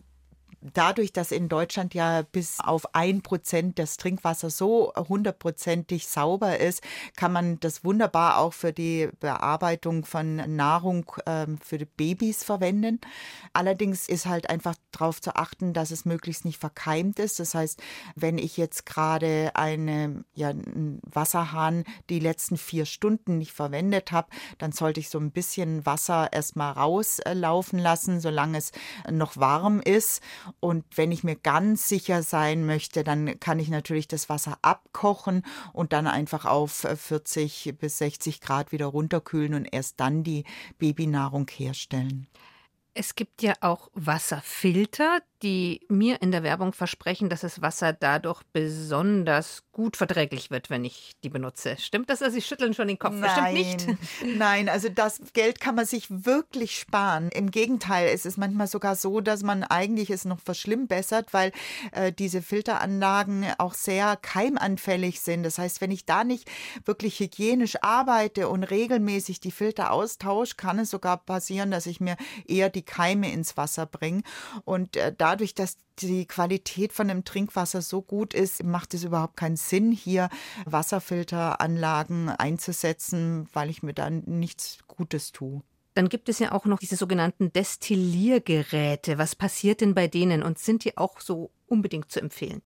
dadurch, 0.61 1.13
dass 1.13 1.31
in 1.31 1.49
Deutschland 1.49 1.93
ja 1.93 2.21
bis 2.21 2.59
auf 2.59 2.93
ein 2.93 3.21
Prozent 3.21 3.79
das 3.79 3.97
Trinkwasser 3.97 4.49
so 4.49 4.93
hundertprozentig 4.95 6.07
sauber 6.07 6.59
ist, 6.59 6.83
kann 7.15 7.31
man 7.31 7.59
das 7.59 7.83
wunderbar 7.83 8.37
auch 8.37 8.53
für 8.53 8.73
die 8.73 9.09
Bearbeitung 9.19 10.05
von 10.05 10.35
Nahrung 10.55 11.05
äh, 11.25 11.47
für 11.61 11.85
Babys 11.85 12.43
verwenden. 12.43 12.99
Allerdings 13.53 14.09
ist 14.09 14.25
halt 14.25 14.49
einfach 14.49 14.75
darauf 14.91 15.21
zu 15.21 15.35
achten, 15.35 15.73
dass 15.73 15.91
es 15.91 16.05
möglichst 16.05 16.45
nicht 16.45 16.59
verkeimt 16.59 17.19
ist. 17.19 17.39
Das 17.39 17.55
heißt, 17.55 17.81
wenn 18.15 18.37
ich 18.37 18.57
jetzt 18.57 18.85
gerade 18.85 19.51
eine, 19.55 20.23
ja, 20.33 20.49
einen 20.49 20.99
Wasserhahn 21.05 21.83
die 22.09 22.19
letzten 22.19 22.57
vier 22.57 22.85
Stunden 22.85 23.37
nicht 23.37 23.53
verwendet 23.53 24.11
habe, 24.11 24.29
dann 24.57 24.71
sollte 24.71 24.99
ich 24.99 25.09
so 25.09 25.19
ein 25.19 25.31
bisschen 25.31 25.85
Wasser 25.85 26.31
erstmal 26.33 26.73
rauslaufen 26.73 27.79
lassen, 27.79 28.19
solange 28.19 28.57
es 28.57 28.71
noch 29.09 29.37
warm 29.37 29.79
ist 29.79 30.21
und 30.59 30.85
wenn 30.95 31.11
ich 31.11 31.23
mir 31.23 31.35
ganz 31.35 31.87
sicher 31.87 32.23
sein 32.23 32.65
möchte, 32.65 33.03
dann 33.03 33.39
kann 33.39 33.59
ich 33.59 33.69
natürlich 33.69 34.07
das 34.07 34.29
Wasser 34.29 34.57
abkochen 34.61 35.43
und 35.73 35.93
dann 35.93 36.07
einfach 36.07 36.45
auf 36.45 36.87
40 36.93 37.75
bis 37.79 37.97
60 37.99 38.41
Grad 38.41 38.71
wieder 38.71 38.87
runterkühlen 38.87 39.53
und 39.53 39.65
erst 39.65 39.99
dann 39.99 40.23
die 40.23 40.43
Babynahrung 40.77 41.47
herstellen. 41.49 42.27
Es 42.93 43.15
gibt 43.15 43.41
ja 43.41 43.53
auch 43.61 43.89
Wasserfilter, 43.93 45.19
die 45.41 45.85
mir 45.89 46.21
in 46.21 46.31
der 46.31 46.43
Werbung 46.43 46.73
versprechen, 46.73 47.29
dass 47.29 47.41
das 47.41 47.61
Wasser 47.61 47.93
dadurch 47.93 48.43
besonders 48.51 49.63
gut 49.71 49.95
verträglich 49.95 50.51
wird, 50.51 50.69
wenn 50.69 50.83
ich 50.83 51.13
die 51.23 51.29
benutze. 51.29 51.77
Stimmt 51.79 52.09
das? 52.09 52.21
Also 52.21 52.35
Sie 52.35 52.41
schütteln 52.41 52.73
schon 52.73 52.89
den 52.89 52.99
Kopf. 52.99 53.13
Nein, 53.13 53.55
Bestimmt 53.55 53.87
nicht. 54.21 54.37
Nein, 54.37 54.67
also 54.67 54.89
das 54.89 55.21
Geld 55.33 55.61
kann 55.61 55.75
man 55.75 55.85
sich 55.85 56.07
wirklich 56.09 56.77
sparen. 56.77 57.29
Im 57.29 57.51
Gegenteil, 57.51 58.09
es 58.13 58.25
ist 58.25 58.37
manchmal 58.37 58.67
sogar 58.67 58.97
so, 58.97 59.21
dass 59.21 59.43
man 59.43 59.63
eigentlich 59.63 60.09
es 60.09 60.25
noch 60.25 60.39
verschlimmbessert, 60.41 61.33
weil 61.33 61.53
äh, 61.93 62.11
diese 62.11 62.41
Filteranlagen 62.41 63.45
auch 63.57 63.73
sehr 63.73 64.17
keimanfällig 64.17 65.21
sind. 65.21 65.43
Das 65.43 65.57
heißt, 65.57 65.79
wenn 65.79 65.91
ich 65.91 66.05
da 66.05 66.25
nicht 66.25 66.49
wirklich 66.83 67.19
hygienisch 67.19 67.77
arbeite 67.81 68.49
und 68.49 68.63
regelmäßig 68.63 69.39
die 69.39 69.51
Filter 69.51 69.91
austausche, 69.91 70.55
kann 70.55 70.79
es 70.79 70.91
sogar 70.91 71.17
passieren, 71.17 71.71
dass 71.71 71.85
ich 71.85 72.01
mir 72.01 72.17
eher 72.45 72.69
die 72.69 72.83
Keime 72.83 73.31
ins 73.31 73.55
Wasser 73.55 73.85
bringe. 73.85 74.23
Und 74.65 74.97
äh, 74.97 75.13
da 75.17 75.28
dadurch, 75.29 75.53
dass 75.53 75.77
die 75.99 76.25
Qualität 76.25 76.91
von 76.91 77.07
dem 77.07 77.23
Trinkwasser 77.23 77.81
so 77.81 78.01
gut 78.01 78.33
ist, 78.33 78.63
macht 78.63 78.93
es 78.93 79.03
überhaupt 79.03 79.37
keinen 79.37 79.57
Sinn, 79.57 79.91
hier 79.91 80.29
Wasserfilteranlagen 80.65 82.29
einzusetzen, 82.29 83.47
weil 83.53 83.69
ich 83.69 83.83
mir 83.83 83.93
dann 83.93 84.23
nichts 84.25 84.79
Gutes 84.87 85.31
tue. 85.31 85.61
Dann 85.93 86.09
gibt 86.09 86.29
es 86.29 86.39
ja 86.39 86.51
auch 86.51 86.65
noch 86.65 86.79
diese 86.79 86.95
sogenannten 86.95 87.51
Destilliergeräte. 87.53 89.17
Was 89.17 89.35
passiert 89.35 89.81
denn 89.81 89.93
bei 89.93 90.07
denen 90.07 90.41
und 90.41 90.57
sind 90.57 90.83
die 90.83 90.97
auch 90.97 91.19
so 91.19 91.51
unbedingt 91.67 92.11
zu 92.11 92.21
empfehlen? 92.21 92.61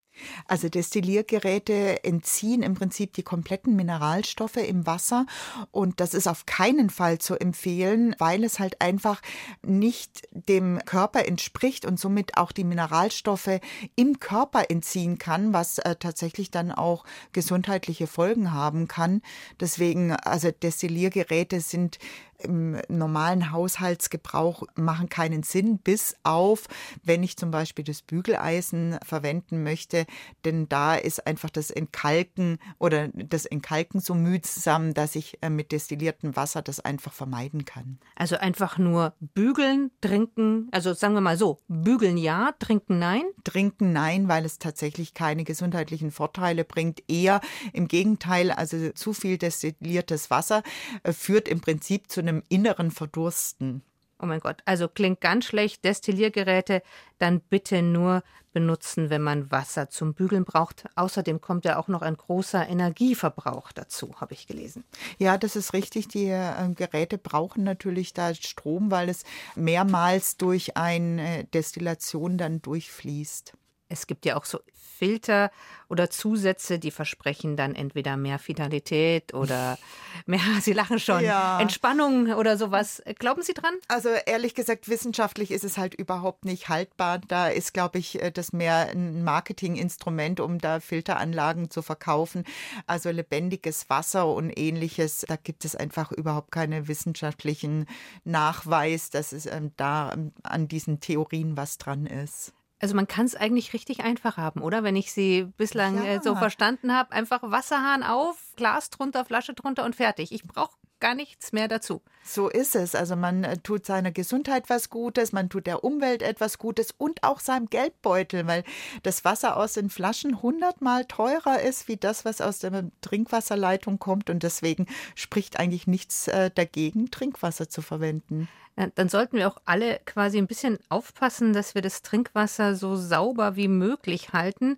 Also 0.46 0.70
Destilliergeräte 0.70 2.04
entziehen 2.04 2.62
im 2.62 2.76
Prinzip 2.76 3.14
die 3.14 3.24
kompletten 3.24 3.76
Mineralstoffe 3.76 4.58
im 4.58 4.86
Wasser 4.86 5.26
und 5.72 6.00
das 6.00 6.14
ist 6.14 6.28
auf 6.28 6.46
keinen 6.46 6.90
Fall 6.90 7.20
zu 7.20 7.36
empfehlen, 7.40 8.16
weil 8.20 8.44
es 8.44 8.60
halt 8.60 8.82
einfach 8.82 9.22
nicht 9.62 10.28
dem 10.32 10.80
Körper 10.86 11.26
entspricht 11.26 11.86
und 11.86 12.00
somit 12.00 12.38
auch 12.38 12.52
die 12.52 12.64
Mineralstoffe 12.64 13.60
im 13.96 14.20
Körper 14.20 14.70
entziehen 14.70 15.18
kann, 15.18 15.54
was 15.54 15.78
äh, 15.80 15.96
tatsächlich 15.96 16.52
dann 16.52 16.72
auch 16.72 17.04
gesundheitliche 17.34 18.08
Folgen 18.08 18.54
haben 18.54 18.88
kann. 18.88 19.22
Deswegen, 19.60 20.14
also 20.14 20.52
Destilliergeräte 20.52 21.62
sind 21.62 22.00
im 22.40 22.78
normalen 22.88 23.52
Haushaltsgebrauch 23.52 24.64
machen 24.76 25.10
keinen 25.10 25.44
Sinn, 25.44 25.78
bis 25.78 26.16
auf, 26.24 26.68
wenn 27.04 27.24
ich 27.24 27.38
zum 27.38 27.52
Beispiel 27.52 27.86
das 27.86 28.02
Bügeleisen 28.02 28.98
verwenden 29.04 29.64
möchte, 29.64 30.06
denn 30.46 30.70
da 30.70 30.96
ist 30.96 31.28
einfach 31.28 31.50
das 31.50 31.70
Entkalken 31.70 32.58
oder 32.78 33.10
das 33.10 33.46
Entkalken 33.46 34.00
so 34.00 34.14
mühsam, 34.14 34.94
dass 34.94 35.16
ich 35.16 35.38
äh, 35.42 35.50
mit 35.50 35.72
destilliertem 35.72 36.36
Wasser 36.36 36.62
das 36.62 36.80
einfach 36.80 37.14
vermeiden 37.14 37.66
kann. 37.66 38.00
Also 38.16 38.38
einfach 38.38 38.78
nur 38.78 39.14
bügeln, 39.20 39.92
trinken, 40.02 40.68
also 40.72 40.94
sagen 40.94 41.14
wir 41.14 41.22
mal 41.22 41.38
so, 41.38 41.60
bügeln 41.68 42.18
ja, 42.18 42.54
trinken 42.60 43.00
nein? 43.00 43.24
Trinken 43.44 43.92
nein, 43.94 44.28
weil 44.28 44.46
es 44.46 44.60
tatsächlich 44.60 45.14
keine 45.14 45.44
gesundheitlichen 45.44 46.12
Vorteile 46.12 46.64
bringt. 46.64 47.04
Eher 47.10 47.42
im 47.74 47.88
Gegenteil, 47.88 48.52
also 48.52 48.92
zu 48.92 49.14
viel 49.14 49.38
destilliertes 49.38 50.30
Wasser 50.30 50.64
äh, 51.04 51.14
führt 51.14 51.48
im 51.48 51.62
Prinzip 51.62 52.10
zu 52.10 52.22
einem 52.30 52.44
inneren 52.48 52.92
Verdursten. 52.92 53.82
Oh 54.22 54.26
mein 54.26 54.42
Gott, 54.42 54.62
also 54.66 54.90
klingt 54.90 55.22
ganz 55.22 55.46
schlecht. 55.46 55.86
Destilliergeräte 55.86 56.82
dann 57.20 57.40
bitte 57.40 57.82
nur 57.82 58.22
benutzen, 58.52 59.10
wenn 59.10 59.22
man 59.22 59.50
Wasser 59.50 59.90
zum 59.90 60.14
Bügeln 60.14 60.44
braucht. 60.44 60.86
Außerdem 60.96 61.40
kommt 61.40 61.64
ja 61.64 61.78
auch 61.78 61.88
noch 61.88 62.02
ein 62.02 62.18
großer 62.18 62.68
Energieverbrauch 62.68 63.72
dazu, 63.72 64.20
habe 64.20 64.34
ich 64.34 64.48
gelesen. 64.48 64.84
Ja, 65.20 65.38
das 65.38 65.56
ist 65.56 65.74
richtig. 65.74 66.10
Die 66.10 66.26
äh, 66.26 66.52
Geräte 66.76 67.18
brauchen 67.18 67.64
natürlich 67.64 68.14
da 68.14 68.34
Strom, 68.36 68.92
weil 68.92 69.08
es 69.08 69.24
mehrmals 69.56 70.36
durch 70.36 70.76
eine 70.76 71.46
Destillation 71.46 72.38
dann 72.38 72.62
durchfließt. 72.62 73.54
Es 73.90 74.08
gibt 74.08 74.26
ja 74.26 74.38
auch 74.38 74.46
so 74.46 74.60
Filter 75.00 75.50
oder 75.88 76.10
Zusätze, 76.10 76.78
die 76.78 76.92
versprechen 76.92 77.56
dann 77.56 77.74
entweder 77.74 78.18
mehr 78.18 78.40
Vitalität 78.46 79.34
oder 79.34 79.78
mehr, 80.26 80.42
Sie 80.62 80.74
lachen 80.74 81.00
schon, 81.00 81.24
ja. 81.24 81.60
Entspannung 81.60 82.34
oder 82.34 82.58
sowas. 82.58 83.02
Glauben 83.18 83.42
Sie 83.42 83.54
dran? 83.54 83.74
Also 83.88 84.10
ehrlich 84.10 84.56
gesagt, 84.56 84.90
wissenschaftlich 84.90 85.52
ist 85.52 85.64
es 85.64 85.78
halt 85.78 85.96
überhaupt 85.96 86.44
nicht 86.44 86.68
haltbar. 86.68 87.20
Da 87.20 87.48
ist, 87.48 87.74
glaube 87.74 87.98
ich, 87.98 88.22
äh, 88.22 88.32
das 88.32 88.52
mehr 88.52 88.90
ein 88.90 89.24
Marketinginstrument, 89.24 90.42
um 90.42 90.60
da 90.60 90.82
Filteranlagen 90.82 91.70
zu 91.70 91.82
verkaufen. 91.82 92.44
Also 92.86 93.10
lebendiges 93.10 93.90
Wasser 93.90 94.28
und 94.28 94.52
ähnliches, 94.60 95.26
da 95.28 95.38
gibt 95.38 95.64
es 95.64 95.76
einfach 95.76 96.12
überhaupt 96.12 96.52
keinen 96.52 96.90
wissenschaftlichen 96.90 97.88
Nachweis, 98.26 99.10
dass 99.10 99.32
es 99.32 99.46
ähm, 99.46 99.72
da 99.78 100.12
ähm, 100.14 100.34
an 100.44 100.68
diesen 100.68 101.00
Theorien 101.00 101.56
was 101.56 101.78
dran 101.78 102.06
ist. 102.06 102.54
Also 102.80 102.96
man 102.96 103.08
kann 103.08 103.26
es 103.26 103.36
eigentlich 103.36 103.74
richtig 103.74 104.04
einfach 104.04 104.38
haben, 104.38 104.62
oder? 104.62 104.84
Wenn 104.84 104.96
ich 104.96 105.12
Sie 105.12 105.44
bislang 105.58 105.98
ja. 105.98 106.16
äh, 106.16 106.22
so 106.22 106.36
verstanden 106.36 106.94
habe, 106.94 107.12
einfach 107.12 107.42
Wasserhahn 107.44 108.04
auf, 108.04 108.38
Glas 108.56 108.90
drunter, 108.90 109.26
Flasche 109.26 109.54
drunter 109.54 109.86
und 109.86 109.96
fertig. 109.96 110.32
Ich 110.32 110.46
brauche 110.46 110.78
gar 111.00 111.16
nichts 111.16 111.52
mehr 111.52 111.68
dazu. 111.68 112.02
So 112.24 112.50
ist 112.50 112.76
es. 112.76 112.96
Also 112.96 113.16
man 113.16 113.44
äh, 113.44 113.58
tut 113.58 113.86
seiner 113.86 114.12
Gesundheit 114.12 114.70
was 114.70 114.90
Gutes, 114.90 115.32
man 115.32 115.50
tut 115.50 115.66
der 115.66 115.84
Umwelt 115.84 116.22
etwas 116.22 116.58
Gutes 116.58 116.94
und 116.98 117.24
auch 117.24 117.40
seinem 117.40 117.70
Geldbeutel, 117.70 118.48
weil 118.48 118.64
das 119.04 119.26
Wasser 119.26 119.58
aus 119.58 119.74
den 119.74 119.90
Flaschen 119.90 120.42
hundertmal 120.42 121.06
teurer 121.06 121.62
ist 121.62 121.88
wie 121.88 121.98
das, 121.98 122.26
was 122.26 122.42
aus 122.42 122.60
der 122.60 122.90
Trinkwasserleitung 123.02 124.00
kommt. 124.00 124.30
Und 124.30 124.44
deswegen 124.44 124.86
spricht 125.16 125.60
eigentlich 125.60 125.88
nichts 125.88 126.28
äh, 126.28 126.52
dagegen, 126.52 127.12
Trinkwasser 127.12 127.70
zu 127.70 127.82
verwenden. 127.82 128.48
Dann 128.96 129.10
sollten 129.10 129.38
wir 129.38 129.48
auch 129.48 129.58
alle 129.66 130.00
quasi 130.06 130.38
ein 130.38 130.48
bisschen 130.48 130.80
aufpassen, 130.88 131.52
dass 131.52 131.76
wir 131.76 131.82
das 131.82 132.02
Trinkwasser 132.02 132.76
so 132.76 132.96
sauber 132.96 133.58
wie 133.58 133.68
möglich 133.68 134.32
halten. 134.32 134.78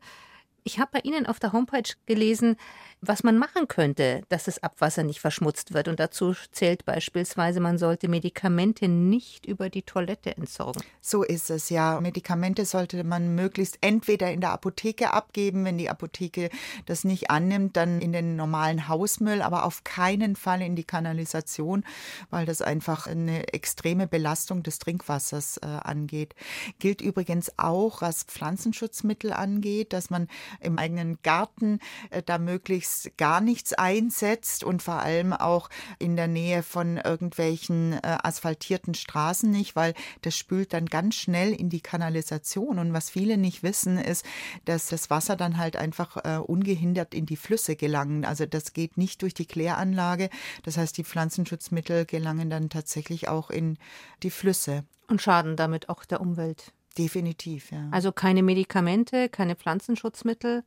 Ich 0.63 0.79
habe 0.79 0.89
bei 0.93 0.99
Ihnen 1.01 1.27
auf 1.27 1.39
der 1.39 1.53
Homepage 1.53 1.93
gelesen, 2.07 2.55
was 3.03 3.23
man 3.23 3.39
machen 3.39 3.67
könnte, 3.67 4.21
dass 4.29 4.43
das 4.43 4.61
Abwasser 4.61 5.01
nicht 5.01 5.19
verschmutzt 5.19 5.73
wird. 5.73 5.87
Und 5.87 5.99
dazu 5.99 6.35
zählt 6.51 6.85
beispielsweise, 6.85 7.59
man 7.59 7.79
sollte 7.79 8.07
Medikamente 8.07 8.87
nicht 8.87 9.47
über 9.47 9.71
die 9.71 9.81
Toilette 9.81 10.37
entsorgen. 10.37 10.83
So 11.01 11.23
ist 11.23 11.49
es, 11.49 11.71
ja. 11.71 11.99
Medikamente 11.99 12.63
sollte 12.63 13.03
man 13.03 13.33
möglichst 13.33 13.79
entweder 13.81 14.31
in 14.31 14.39
der 14.39 14.51
Apotheke 14.51 15.13
abgeben, 15.13 15.65
wenn 15.65 15.79
die 15.79 15.89
Apotheke 15.89 16.51
das 16.85 17.03
nicht 17.03 17.31
annimmt, 17.31 17.75
dann 17.75 18.01
in 18.01 18.11
den 18.11 18.35
normalen 18.35 18.87
Hausmüll, 18.87 19.41
aber 19.41 19.65
auf 19.65 19.83
keinen 19.83 20.35
Fall 20.35 20.61
in 20.61 20.75
die 20.75 20.83
Kanalisation, 20.83 21.83
weil 22.29 22.45
das 22.45 22.61
einfach 22.61 23.07
eine 23.07 23.51
extreme 23.51 24.07
Belastung 24.07 24.61
des 24.61 24.77
Trinkwassers 24.77 25.57
äh, 25.57 25.65
angeht. 25.65 26.35
Gilt 26.77 27.01
übrigens 27.01 27.51
auch, 27.57 28.03
was 28.03 28.23
Pflanzenschutzmittel 28.23 29.33
angeht, 29.33 29.91
dass 29.91 30.11
man 30.11 30.27
im 30.59 30.77
eigenen 30.77 31.17
Garten 31.23 31.79
äh, 32.11 32.21
da 32.21 32.37
möglichst 32.37 32.90
gar 33.17 33.41
nichts 33.41 33.73
einsetzt 33.73 34.63
und 34.63 34.81
vor 34.81 34.99
allem 34.99 35.33
auch 35.33 35.69
in 35.99 36.15
der 36.15 36.27
Nähe 36.27 36.63
von 36.63 36.97
irgendwelchen 36.97 37.93
äh, 37.93 38.17
asphaltierten 38.23 38.93
Straßen 38.93 39.49
nicht, 39.49 39.75
weil 39.75 39.93
das 40.21 40.37
spült 40.37 40.73
dann 40.73 40.85
ganz 40.85 41.15
schnell 41.15 41.53
in 41.53 41.69
die 41.69 41.81
Kanalisation. 41.81 42.79
Und 42.79 42.93
was 42.93 43.09
viele 43.09 43.37
nicht 43.37 43.63
wissen, 43.63 43.97
ist, 43.97 44.25
dass 44.65 44.87
das 44.87 45.09
Wasser 45.09 45.35
dann 45.35 45.57
halt 45.57 45.75
einfach 45.75 46.17
äh, 46.23 46.37
ungehindert 46.37 47.13
in 47.13 47.25
die 47.25 47.37
Flüsse 47.37 47.75
gelangen. 47.75 48.25
Also 48.25 48.45
das 48.45 48.73
geht 48.73 48.97
nicht 48.97 49.21
durch 49.21 49.33
die 49.33 49.45
Kläranlage. 49.45 50.29
Das 50.63 50.77
heißt, 50.77 50.97
die 50.97 51.03
Pflanzenschutzmittel 51.03 52.05
gelangen 52.05 52.49
dann 52.49 52.69
tatsächlich 52.69 53.27
auch 53.27 53.49
in 53.49 53.77
die 54.23 54.31
Flüsse. 54.31 54.83
Und 55.07 55.21
schaden 55.21 55.55
damit 55.55 55.89
auch 55.89 56.05
der 56.05 56.21
Umwelt. 56.21 56.73
Definitiv, 56.97 57.71
ja. 57.71 57.87
Also 57.91 58.11
keine 58.11 58.43
Medikamente, 58.43 59.29
keine 59.29 59.55
Pflanzenschutzmittel, 59.55 60.63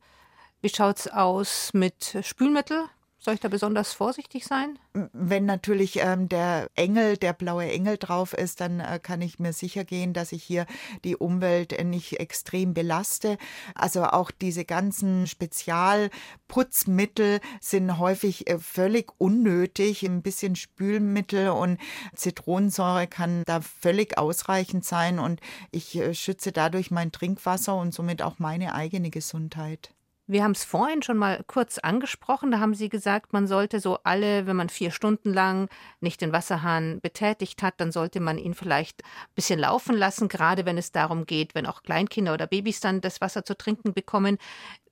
wie 0.65 0.69
schaut 0.69 0.97
es 0.97 1.07
aus 1.07 1.69
mit 1.73 2.17
Spülmittel? 2.23 2.85
Soll 3.19 3.35
ich 3.35 3.39
da 3.39 3.49
besonders 3.49 3.93
vorsichtig 3.93 4.45
sein? 4.45 4.79
Wenn 5.13 5.45
natürlich 5.45 5.99
ähm, 6.01 6.27
der 6.27 6.71
Engel, 6.73 7.17
der 7.17 7.33
blaue 7.33 7.71
Engel 7.71 7.97
drauf 7.97 8.33
ist, 8.33 8.61
dann 8.61 8.79
äh, 8.79 8.99
kann 8.99 9.21
ich 9.21 9.37
mir 9.37 9.53
sicher 9.53 9.83
gehen, 9.83 10.13
dass 10.13 10.31
ich 10.31 10.43
hier 10.43 10.65
die 11.03 11.17
Umwelt 11.17 11.71
äh, 11.71 11.83
nicht 11.83 12.19
extrem 12.19 12.73
belaste. 12.73 13.37
Also 13.75 14.05
auch 14.05 14.31
diese 14.31 14.65
ganzen 14.65 15.27
Spezialputzmittel 15.27 17.41
sind 17.61 17.99
häufig 17.99 18.49
äh, 18.49 18.57
völlig 18.57 19.11
unnötig. 19.19 20.01
Ein 20.01 20.23
bisschen 20.23 20.55
Spülmittel 20.55 21.49
und 21.49 21.77
Zitronensäure 22.15 23.05
kann 23.05 23.43
da 23.45 23.61
völlig 23.61 24.17
ausreichend 24.17 24.83
sein 24.83 25.19
und 25.19 25.41
ich 25.69 25.95
äh, 25.95 26.15
schütze 26.15 26.51
dadurch 26.51 26.89
mein 26.89 27.11
Trinkwasser 27.11 27.75
und 27.75 27.93
somit 27.93 28.23
auch 28.23 28.39
meine 28.39 28.73
eigene 28.73 29.11
Gesundheit. 29.11 29.94
Wir 30.27 30.43
haben 30.43 30.53
es 30.53 30.63
vorhin 30.63 31.03
schon 31.03 31.17
mal 31.17 31.43
kurz 31.45 31.77
angesprochen. 31.77 32.49
Da 32.49 32.59
haben 32.59 32.73
Sie 32.73 32.89
gesagt, 32.89 33.31
man 33.31 33.45
sollte 33.45 33.79
so 33.79 33.99
alle, 34.03 34.47
wenn 34.47 34.55
man 34.55 34.69
vier 34.69 34.89
Stunden 34.89 35.31
lang 35.31 35.69
nicht 36.01 36.19
den 36.19 36.31
Wasserhahn 36.31 36.99
betätigt 36.99 37.61
hat, 37.61 37.75
dann 37.77 37.91
sollte 37.91 38.19
man 38.19 38.39
ihn 38.39 38.55
vielleicht 38.55 39.03
ein 39.03 39.35
bisschen 39.35 39.59
laufen 39.59 39.95
lassen, 39.95 40.27
gerade 40.27 40.65
wenn 40.65 40.79
es 40.79 40.91
darum 40.91 41.27
geht, 41.27 41.53
wenn 41.53 41.67
auch 41.67 41.83
Kleinkinder 41.83 42.33
oder 42.33 42.47
Babys 42.47 42.79
dann 42.79 43.01
das 43.01 43.21
Wasser 43.21 43.45
zu 43.45 43.55
trinken 43.55 43.93
bekommen. 43.93 44.39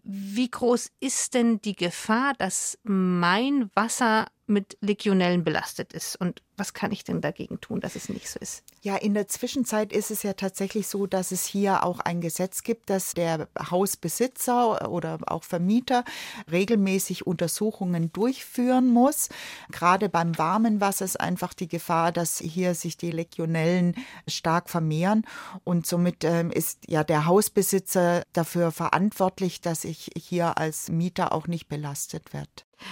Wie 0.04 0.50
groß 0.50 0.92
ist 1.00 1.34
denn 1.34 1.62
die 1.62 1.76
Gefahr, 1.76 2.34
dass 2.38 2.78
mein 2.84 3.72
Wasser 3.74 4.28
mit 4.46 4.78
Legionellen 4.82 5.44
belastet 5.44 5.94
ist? 5.94 6.18
Und 6.18 6.42
was 6.56 6.74
kann 6.74 6.92
ich 6.92 7.04
denn 7.04 7.22
dagegen 7.22 7.60
tun, 7.62 7.80
dass 7.80 7.96
es 7.96 8.10
nicht 8.10 8.30
so 8.30 8.40
ist? 8.40 8.64
Ja, 8.82 8.96
in 8.98 9.14
der 9.14 9.28
Zwischenzeit 9.28 9.92
ist 9.92 10.12
es 10.12 10.22
ja 10.24 10.34
tatsächlich 10.34 10.88
so, 10.88 11.08
dass 11.08 11.32
es 11.32 11.46
hier 11.46 11.84
auch 11.84 12.00
ein 12.00 12.22
Gesetz 12.22 12.62
gibt, 12.62 12.90
dass 12.90 13.14
der 13.14 13.48
Hausbesitzer 13.72 14.92
oder 14.92 15.20
auch 15.26 15.44
Vermieter 15.44 16.04
regelmäßig 16.52 17.26
Untersuchungen 17.26 18.12
durchführen 18.12 18.88
muss. 18.90 19.30
Gerade 19.72 20.10
beim 20.10 20.38
warmen 20.38 20.80
Wasser 20.82 21.06
ist 21.06 21.20
einfach 21.20 21.54
die 21.54 21.68
Gefahr, 21.68 22.12
dass 22.12 22.40
hier 22.40 22.76
sich 22.76 22.98
die 22.98 23.12
Legionellen 23.12 23.96
stark 24.28 24.70
vermehren. 24.70 25.26
Und 25.64 25.88
somit 25.88 26.24
ähm, 26.24 26.52
ist 26.52 26.80
ja 26.88 27.04
der 27.04 27.26
Hausbesitzer 27.26 28.24
dafür 28.34 28.72
verantwortlich, 28.72 29.62
dass 29.62 29.86
ich 29.94 30.10
hier 30.18 30.58
als 30.58 30.90
Mieter 30.90 31.32
auch 31.32 31.48
nicht 31.48 31.68
belastet 31.70 32.34
werde. 32.34 32.50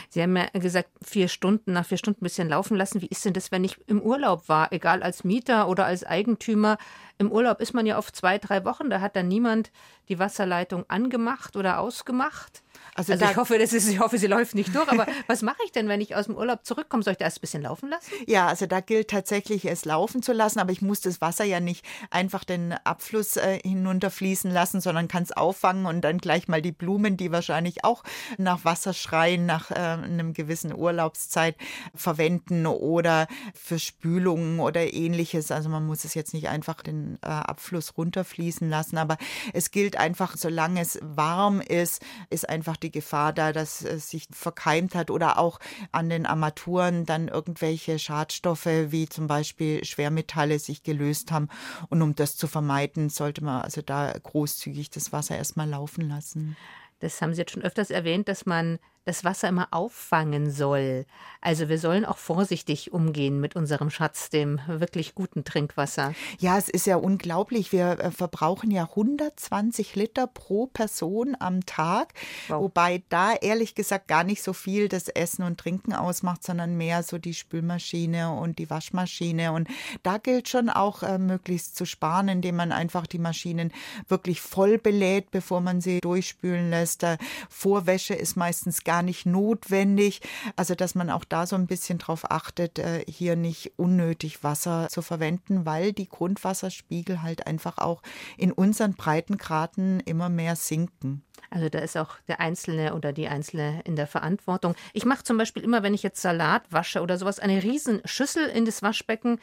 Sie 0.09 0.21
haben 0.21 0.35
ja 0.35 0.47
gesagt, 0.53 0.89
vier 1.01 1.27
Stunden, 1.27 1.73
nach 1.73 1.85
vier 1.85 1.97
Stunden 1.97 2.21
ein 2.21 2.23
bisschen 2.23 2.49
laufen 2.49 2.75
lassen. 2.75 3.01
Wie 3.01 3.07
ist 3.07 3.25
denn 3.25 3.33
das, 3.33 3.51
wenn 3.51 3.63
ich 3.63 3.77
im 3.87 4.01
Urlaub 4.01 4.47
war, 4.49 4.71
egal 4.71 5.03
als 5.03 5.23
Mieter 5.23 5.67
oder 5.67 5.85
als 5.85 6.03
Eigentümer? 6.03 6.77
Im 7.17 7.31
Urlaub 7.31 7.61
ist 7.61 7.73
man 7.73 7.85
ja 7.85 7.97
oft 7.97 8.15
zwei, 8.15 8.37
drei 8.37 8.65
Wochen, 8.65 8.89
da 8.89 8.99
hat 8.99 9.15
dann 9.15 9.27
niemand 9.27 9.71
die 10.09 10.19
Wasserleitung 10.19 10.85
angemacht 10.89 11.55
oder 11.55 11.79
ausgemacht. 11.79 12.63
Also, 12.95 13.13
also 13.13 13.25
ich, 13.25 13.37
hoffe, 13.37 13.57
das 13.57 13.71
ist, 13.71 13.87
ich 13.87 13.99
hoffe, 13.99 14.17
sie 14.17 14.27
läuft 14.27 14.53
nicht 14.53 14.75
durch. 14.75 14.89
Aber 14.89 15.05
was 15.27 15.41
mache 15.41 15.59
ich 15.63 15.71
denn, 15.71 15.87
wenn 15.87 16.01
ich 16.01 16.15
aus 16.15 16.25
dem 16.25 16.35
Urlaub 16.35 16.65
zurückkomme? 16.65 17.03
Soll 17.03 17.13
ich 17.13 17.19
da 17.19 17.25
erst 17.25 17.37
ein 17.37 17.41
bisschen 17.41 17.61
laufen 17.61 17.89
lassen? 17.89 18.11
Ja, 18.27 18.47
also 18.47 18.65
da 18.65 18.81
gilt 18.81 19.09
tatsächlich, 19.09 19.65
es 19.65 19.85
laufen 19.85 20.21
zu 20.21 20.33
lassen. 20.33 20.59
Aber 20.59 20.71
ich 20.71 20.81
muss 20.81 20.99
das 20.99 21.21
Wasser 21.21 21.45
ja 21.45 21.61
nicht 21.61 21.85
einfach 22.09 22.43
den 22.43 22.73
Abfluss 22.83 23.37
äh, 23.37 23.59
hinunterfließen 23.63 24.51
lassen, 24.51 24.81
sondern 24.81 25.07
kann 25.07 25.23
es 25.23 25.31
auffangen 25.31 25.85
und 25.85 26.01
dann 26.01 26.17
gleich 26.17 26.49
mal 26.49 26.61
die 26.61 26.73
Blumen, 26.73 27.15
die 27.15 27.31
wahrscheinlich 27.31 27.85
auch 27.85 28.03
nach 28.37 28.65
Wasser 28.65 28.93
schreien, 28.93 29.45
nach 29.45 29.71
äh, 29.71 29.75
einem 29.81 30.33
gewissen 30.33 30.73
Urlaubszeit 30.73 31.55
verwenden 31.95 32.65
oder 32.65 33.27
für 33.53 33.79
Spülungen 33.79 34.59
oder 34.59 34.93
ähnliches. 34.93 35.51
Also 35.51 35.69
man 35.69 35.85
muss 35.85 36.05
es 36.05 36.13
jetzt 36.13 36.33
nicht 36.33 36.49
einfach 36.49 36.81
den 36.81 37.17
äh, 37.21 37.27
Abfluss 37.27 37.97
runterfließen 37.97 38.69
lassen. 38.69 38.97
Aber 38.97 39.17
es 39.53 39.71
gilt 39.71 39.97
einfach, 39.97 40.37
solange 40.37 40.81
es 40.81 40.99
warm 41.01 41.61
ist, 41.61 42.01
ist 42.29 42.47
einfach 42.47 42.77
die 42.77 42.91
Gefahr 42.91 43.33
da, 43.33 43.53
dass 43.53 43.81
es 43.81 44.09
sich 44.09 44.27
verkeimt 44.31 44.95
hat 44.95 45.09
oder 45.09 45.37
auch 45.37 45.59
an 45.91 46.09
den 46.09 46.25
Armaturen 46.25 47.05
dann 47.05 47.27
irgendwelche 47.27 47.99
Schadstoffe 47.99 48.65
wie 48.65 49.07
zum 49.07 49.27
Beispiel 49.27 49.83
Schwermetalle 49.85 50.59
sich 50.59 50.83
gelöst 50.83 51.31
haben. 51.31 51.49
Und 51.89 52.01
um 52.01 52.15
das 52.15 52.35
zu 52.35 52.47
vermeiden, 52.47 53.09
sollte 53.09 53.43
man 53.43 53.61
also 53.61 53.81
da 53.81 54.11
großzügig 54.11 54.89
das 54.89 55.11
Wasser 55.11 55.37
erstmal 55.37 55.69
laufen 55.69 56.07
lassen. 56.07 56.55
Das 56.99 57.21
haben 57.21 57.33
Sie 57.33 57.41
jetzt 57.41 57.51
schon 57.51 57.63
öfters 57.63 57.89
erwähnt, 57.89 58.27
dass 58.27 58.45
man 58.45 58.79
das 59.11 59.25
Wasser 59.25 59.49
immer 59.49 59.67
auffangen 59.71 60.51
soll. 60.51 61.05
Also 61.41 61.67
wir 61.67 61.79
sollen 61.79 62.05
auch 62.05 62.17
vorsichtig 62.17 62.93
umgehen 62.93 63.41
mit 63.41 63.57
unserem 63.57 63.89
Schatz, 63.89 64.29
dem 64.29 64.61
wirklich 64.67 65.15
guten 65.15 65.43
Trinkwasser. 65.43 66.13
Ja, 66.39 66.57
es 66.57 66.69
ist 66.69 66.85
ja 66.85 66.95
unglaublich. 66.95 67.73
Wir 67.73 67.99
äh, 67.99 68.11
verbrauchen 68.11 68.71
ja 68.71 68.83
120 68.83 69.95
Liter 69.95 70.27
pro 70.27 70.67
Person 70.67 71.35
am 71.39 71.65
Tag, 71.65 72.13
wow. 72.47 72.61
wobei 72.61 73.03
da 73.09 73.33
ehrlich 73.33 73.75
gesagt 73.75 74.07
gar 74.07 74.23
nicht 74.23 74.43
so 74.43 74.53
viel 74.53 74.87
das 74.87 75.09
Essen 75.09 75.43
und 75.43 75.59
Trinken 75.59 75.93
ausmacht, 75.93 76.43
sondern 76.43 76.77
mehr 76.77 77.03
so 77.03 77.17
die 77.17 77.33
Spülmaschine 77.33 78.31
und 78.31 78.59
die 78.59 78.69
Waschmaschine. 78.69 79.51
Und 79.51 79.67
da 80.03 80.19
gilt 80.19 80.47
schon 80.47 80.69
auch 80.69 81.03
äh, 81.03 81.17
möglichst 81.17 81.75
zu 81.75 81.85
sparen, 81.85 82.29
indem 82.29 82.55
man 82.55 82.71
einfach 82.71 83.07
die 83.07 83.19
Maschinen 83.19 83.73
wirklich 84.07 84.39
voll 84.39 84.77
belädt, 84.77 85.31
bevor 85.31 85.59
man 85.59 85.81
sie 85.81 85.99
durchspülen 85.99 86.69
lässt. 86.69 87.05
Vorwäsche 87.49 88.13
ist 88.13 88.37
meistens 88.37 88.83
gar 88.83 89.00
gar 89.01 89.05
nicht 89.05 89.25
notwendig. 89.25 90.21
Also, 90.55 90.75
dass 90.75 90.93
man 90.95 91.09
auch 91.09 91.25
da 91.25 91.47
so 91.47 91.55
ein 91.55 91.65
bisschen 91.65 91.97
drauf 91.97 92.29
achtet, 92.29 92.77
äh, 92.77 93.03
hier 93.07 93.35
nicht 93.35 93.73
unnötig 93.77 94.43
Wasser 94.43 94.87
zu 94.89 95.01
verwenden, 95.01 95.65
weil 95.65 95.91
die 95.91 96.07
Grundwasserspiegel 96.07 97.23
halt 97.23 97.47
einfach 97.47 97.79
auch 97.79 98.03
in 98.37 98.51
unseren 98.51 98.93
Breitengraden 98.93 100.01
immer 100.01 100.29
mehr 100.29 100.55
sinken. 100.55 101.23
Also 101.49 101.67
da 101.69 101.79
ist 101.79 101.97
auch 101.97 102.15
der 102.27 102.39
Einzelne 102.39 102.93
oder 102.93 103.11
die 103.11 103.27
Einzelne 103.27 103.81
in 103.83 103.95
der 103.95 104.07
Verantwortung. 104.07 104.75
Ich 104.93 105.05
mache 105.05 105.23
zum 105.23 105.37
Beispiel 105.37 105.63
immer, 105.63 105.83
wenn 105.83 105.93
ich 105.93 106.03
jetzt 106.03 106.21
Salat 106.21 106.63
wasche 106.69 107.01
oder 107.01 107.17
sowas, 107.17 107.39
eine 107.39 107.63
riesen 107.63 108.01
Schüssel 108.05 108.47
in 108.47 108.65
das 108.65 108.83
Waschbecken, 108.83 109.39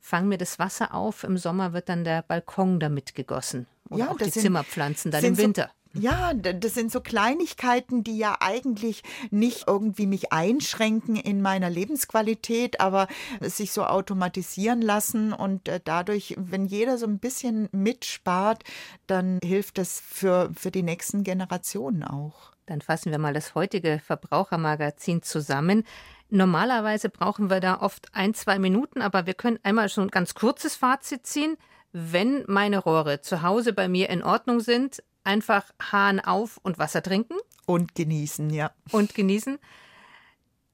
fange 0.00 0.28
mir 0.28 0.38
das 0.38 0.58
Wasser 0.58 0.94
auf. 0.94 1.22
Im 1.22 1.36
Sommer 1.36 1.72
wird 1.74 1.88
dann 1.88 2.04
der 2.04 2.22
Balkon 2.22 2.80
damit 2.80 3.14
gegossen. 3.14 3.66
Oder 3.90 4.04
ja, 4.04 4.10
auch 4.10 4.18
die 4.18 4.30
Zimmerpflanzen 4.30 5.10
dann 5.10 5.22
im 5.22 5.36
Winter. 5.36 5.70
So 5.74 5.83
ja, 5.94 6.34
das 6.34 6.74
sind 6.74 6.90
so 6.90 7.00
Kleinigkeiten, 7.00 8.02
die 8.02 8.18
ja 8.18 8.36
eigentlich 8.40 9.02
nicht 9.30 9.64
irgendwie 9.68 10.06
mich 10.06 10.32
einschränken 10.32 11.16
in 11.16 11.40
meiner 11.40 11.70
Lebensqualität, 11.70 12.80
aber 12.80 13.06
sich 13.40 13.72
so 13.72 13.84
automatisieren 13.84 14.82
lassen 14.82 15.32
und 15.32 15.68
äh, 15.68 15.80
dadurch, 15.84 16.34
wenn 16.36 16.66
jeder 16.66 16.98
so 16.98 17.06
ein 17.06 17.18
bisschen 17.18 17.68
mitspart, 17.72 18.64
dann 19.06 19.38
hilft 19.42 19.78
das 19.78 20.00
für, 20.00 20.50
für 20.56 20.70
die 20.70 20.82
nächsten 20.82 21.22
Generationen 21.22 22.02
auch. 22.02 22.52
Dann 22.66 22.80
fassen 22.80 23.12
wir 23.12 23.18
mal 23.18 23.34
das 23.34 23.54
heutige 23.54 24.00
Verbrauchermagazin 24.04 25.22
zusammen. 25.22 25.84
Normalerweise 26.30 27.10
brauchen 27.10 27.50
wir 27.50 27.60
da 27.60 27.80
oft 27.80 28.08
ein, 28.14 28.34
zwei 28.34 28.58
Minuten, 28.58 29.02
aber 29.02 29.26
wir 29.26 29.34
können 29.34 29.60
einmal 29.62 29.88
schon 29.88 30.04
ein 30.04 30.10
ganz 30.10 30.34
kurzes 30.34 30.74
Fazit 30.74 31.26
ziehen. 31.26 31.56
Wenn 31.92 32.42
meine 32.48 32.78
Rohre 32.78 33.20
zu 33.20 33.42
Hause 33.42 33.72
bei 33.72 33.86
mir 33.86 34.08
in 34.08 34.24
Ordnung 34.24 34.58
sind, 34.58 35.02
einfach 35.24 35.72
Hahn 35.80 36.20
auf 36.20 36.58
und 36.62 36.78
Wasser 36.78 37.02
trinken. 37.02 37.34
Und 37.66 37.94
genießen, 37.94 38.50
ja. 38.50 38.70
Und 38.92 39.14
genießen. 39.14 39.58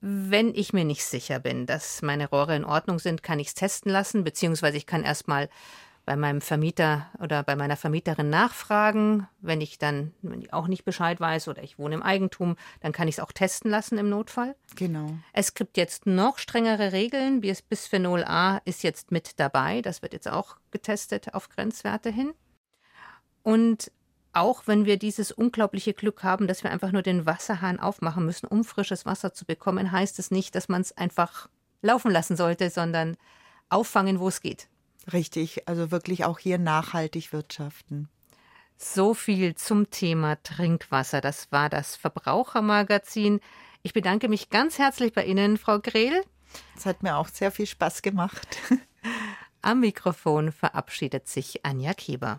Wenn 0.00 0.54
ich 0.54 0.72
mir 0.72 0.84
nicht 0.84 1.04
sicher 1.04 1.38
bin, 1.38 1.66
dass 1.66 2.02
meine 2.02 2.28
Rohre 2.28 2.56
in 2.56 2.64
Ordnung 2.64 2.98
sind, 2.98 3.22
kann 3.22 3.38
ich 3.38 3.48
es 3.48 3.54
testen 3.54 3.92
lassen, 3.92 4.24
beziehungsweise 4.24 4.76
ich 4.76 4.86
kann 4.86 5.04
erstmal 5.04 5.48
bei 6.06 6.16
meinem 6.16 6.40
Vermieter 6.40 7.06
oder 7.20 7.42
bei 7.42 7.54
meiner 7.54 7.76
Vermieterin 7.76 8.30
nachfragen. 8.30 9.28
Wenn 9.40 9.60
ich 9.60 9.78
dann 9.78 10.12
wenn 10.22 10.40
ich 10.40 10.52
auch 10.52 10.66
nicht 10.66 10.84
Bescheid 10.84 11.20
weiß 11.20 11.48
oder 11.48 11.62
ich 11.62 11.78
wohne 11.78 11.94
im 11.94 12.02
Eigentum, 12.02 12.56
dann 12.80 12.92
kann 12.92 13.06
ich 13.06 13.16
es 13.16 13.20
auch 13.20 13.30
testen 13.30 13.70
lassen 13.70 13.98
im 13.98 14.08
Notfall. 14.08 14.56
Genau. 14.74 15.18
Es 15.32 15.54
gibt 15.54 15.76
jetzt 15.76 16.06
noch 16.06 16.38
strengere 16.38 16.92
Regeln. 16.92 17.40
Bisphenol 17.40 18.24
A 18.24 18.60
ist 18.64 18.82
jetzt 18.82 19.12
mit 19.12 19.38
dabei. 19.38 19.82
Das 19.82 20.02
wird 20.02 20.12
jetzt 20.12 20.28
auch 20.28 20.56
getestet 20.70 21.34
auf 21.34 21.48
Grenzwerte 21.48 22.10
hin. 22.10 22.32
Und 23.42 23.92
auch 24.32 24.66
wenn 24.66 24.84
wir 24.84 24.96
dieses 24.96 25.32
unglaubliche 25.32 25.94
Glück 25.94 26.22
haben, 26.22 26.46
dass 26.46 26.62
wir 26.62 26.70
einfach 26.70 26.92
nur 26.92 27.02
den 27.02 27.26
Wasserhahn 27.26 27.80
aufmachen 27.80 28.24
müssen, 28.24 28.46
um 28.46 28.64
frisches 28.64 29.06
Wasser 29.06 29.32
zu 29.32 29.44
bekommen, 29.44 29.90
heißt 29.90 30.18
es 30.18 30.30
nicht, 30.30 30.54
dass 30.54 30.68
man 30.68 30.82
es 30.82 30.96
einfach 30.96 31.48
laufen 31.82 32.10
lassen 32.10 32.36
sollte, 32.36 32.70
sondern 32.70 33.16
auffangen, 33.68 34.20
wo 34.20 34.28
es 34.28 34.40
geht. 34.40 34.68
Richtig, 35.12 35.66
also 35.68 35.90
wirklich 35.90 36.24
auch 36.24 36.38
hier 36.38 36.58
nachhaltig 36.58 37.32
wirtschaften. 37.32 38.08
So 38.76 39.14
viel 39.14 39.54
zum 39.56 39.90
Thema 39.90 40.42
Trinkwasser. 40.42 41.20
Das 41.20 41.50
war 41.50 41.68
das 41.68 41.96
Verbrauchermagazin. 41.96 43.40
Ich 43.82 43.92
bedanke 43.92 44.28
mich 44.28 44.50
ganz 44.50 44.78
herzlich 44.78 45.12
bei 45.12 45.24
Ihnen, 45.24 45.58
Frau 45.58 45.80
Grehl. 45.80 46.22
Es 46.76 46.86
hat 46.86 47.02
mir 47.02 47.16
auch 47.16 47.28
sehr 47.28 47.50
viel 47.50 47.66
Spaß 47.66 48.02
gemacht. 48.02 48.58
Am 49.62 49.80
Mikrofon 49.80 50.52
verabschiedet 50.52 51.28
sich 51.28 51.64
Anja 51.64 51.92
Kieber. 51.94 52.38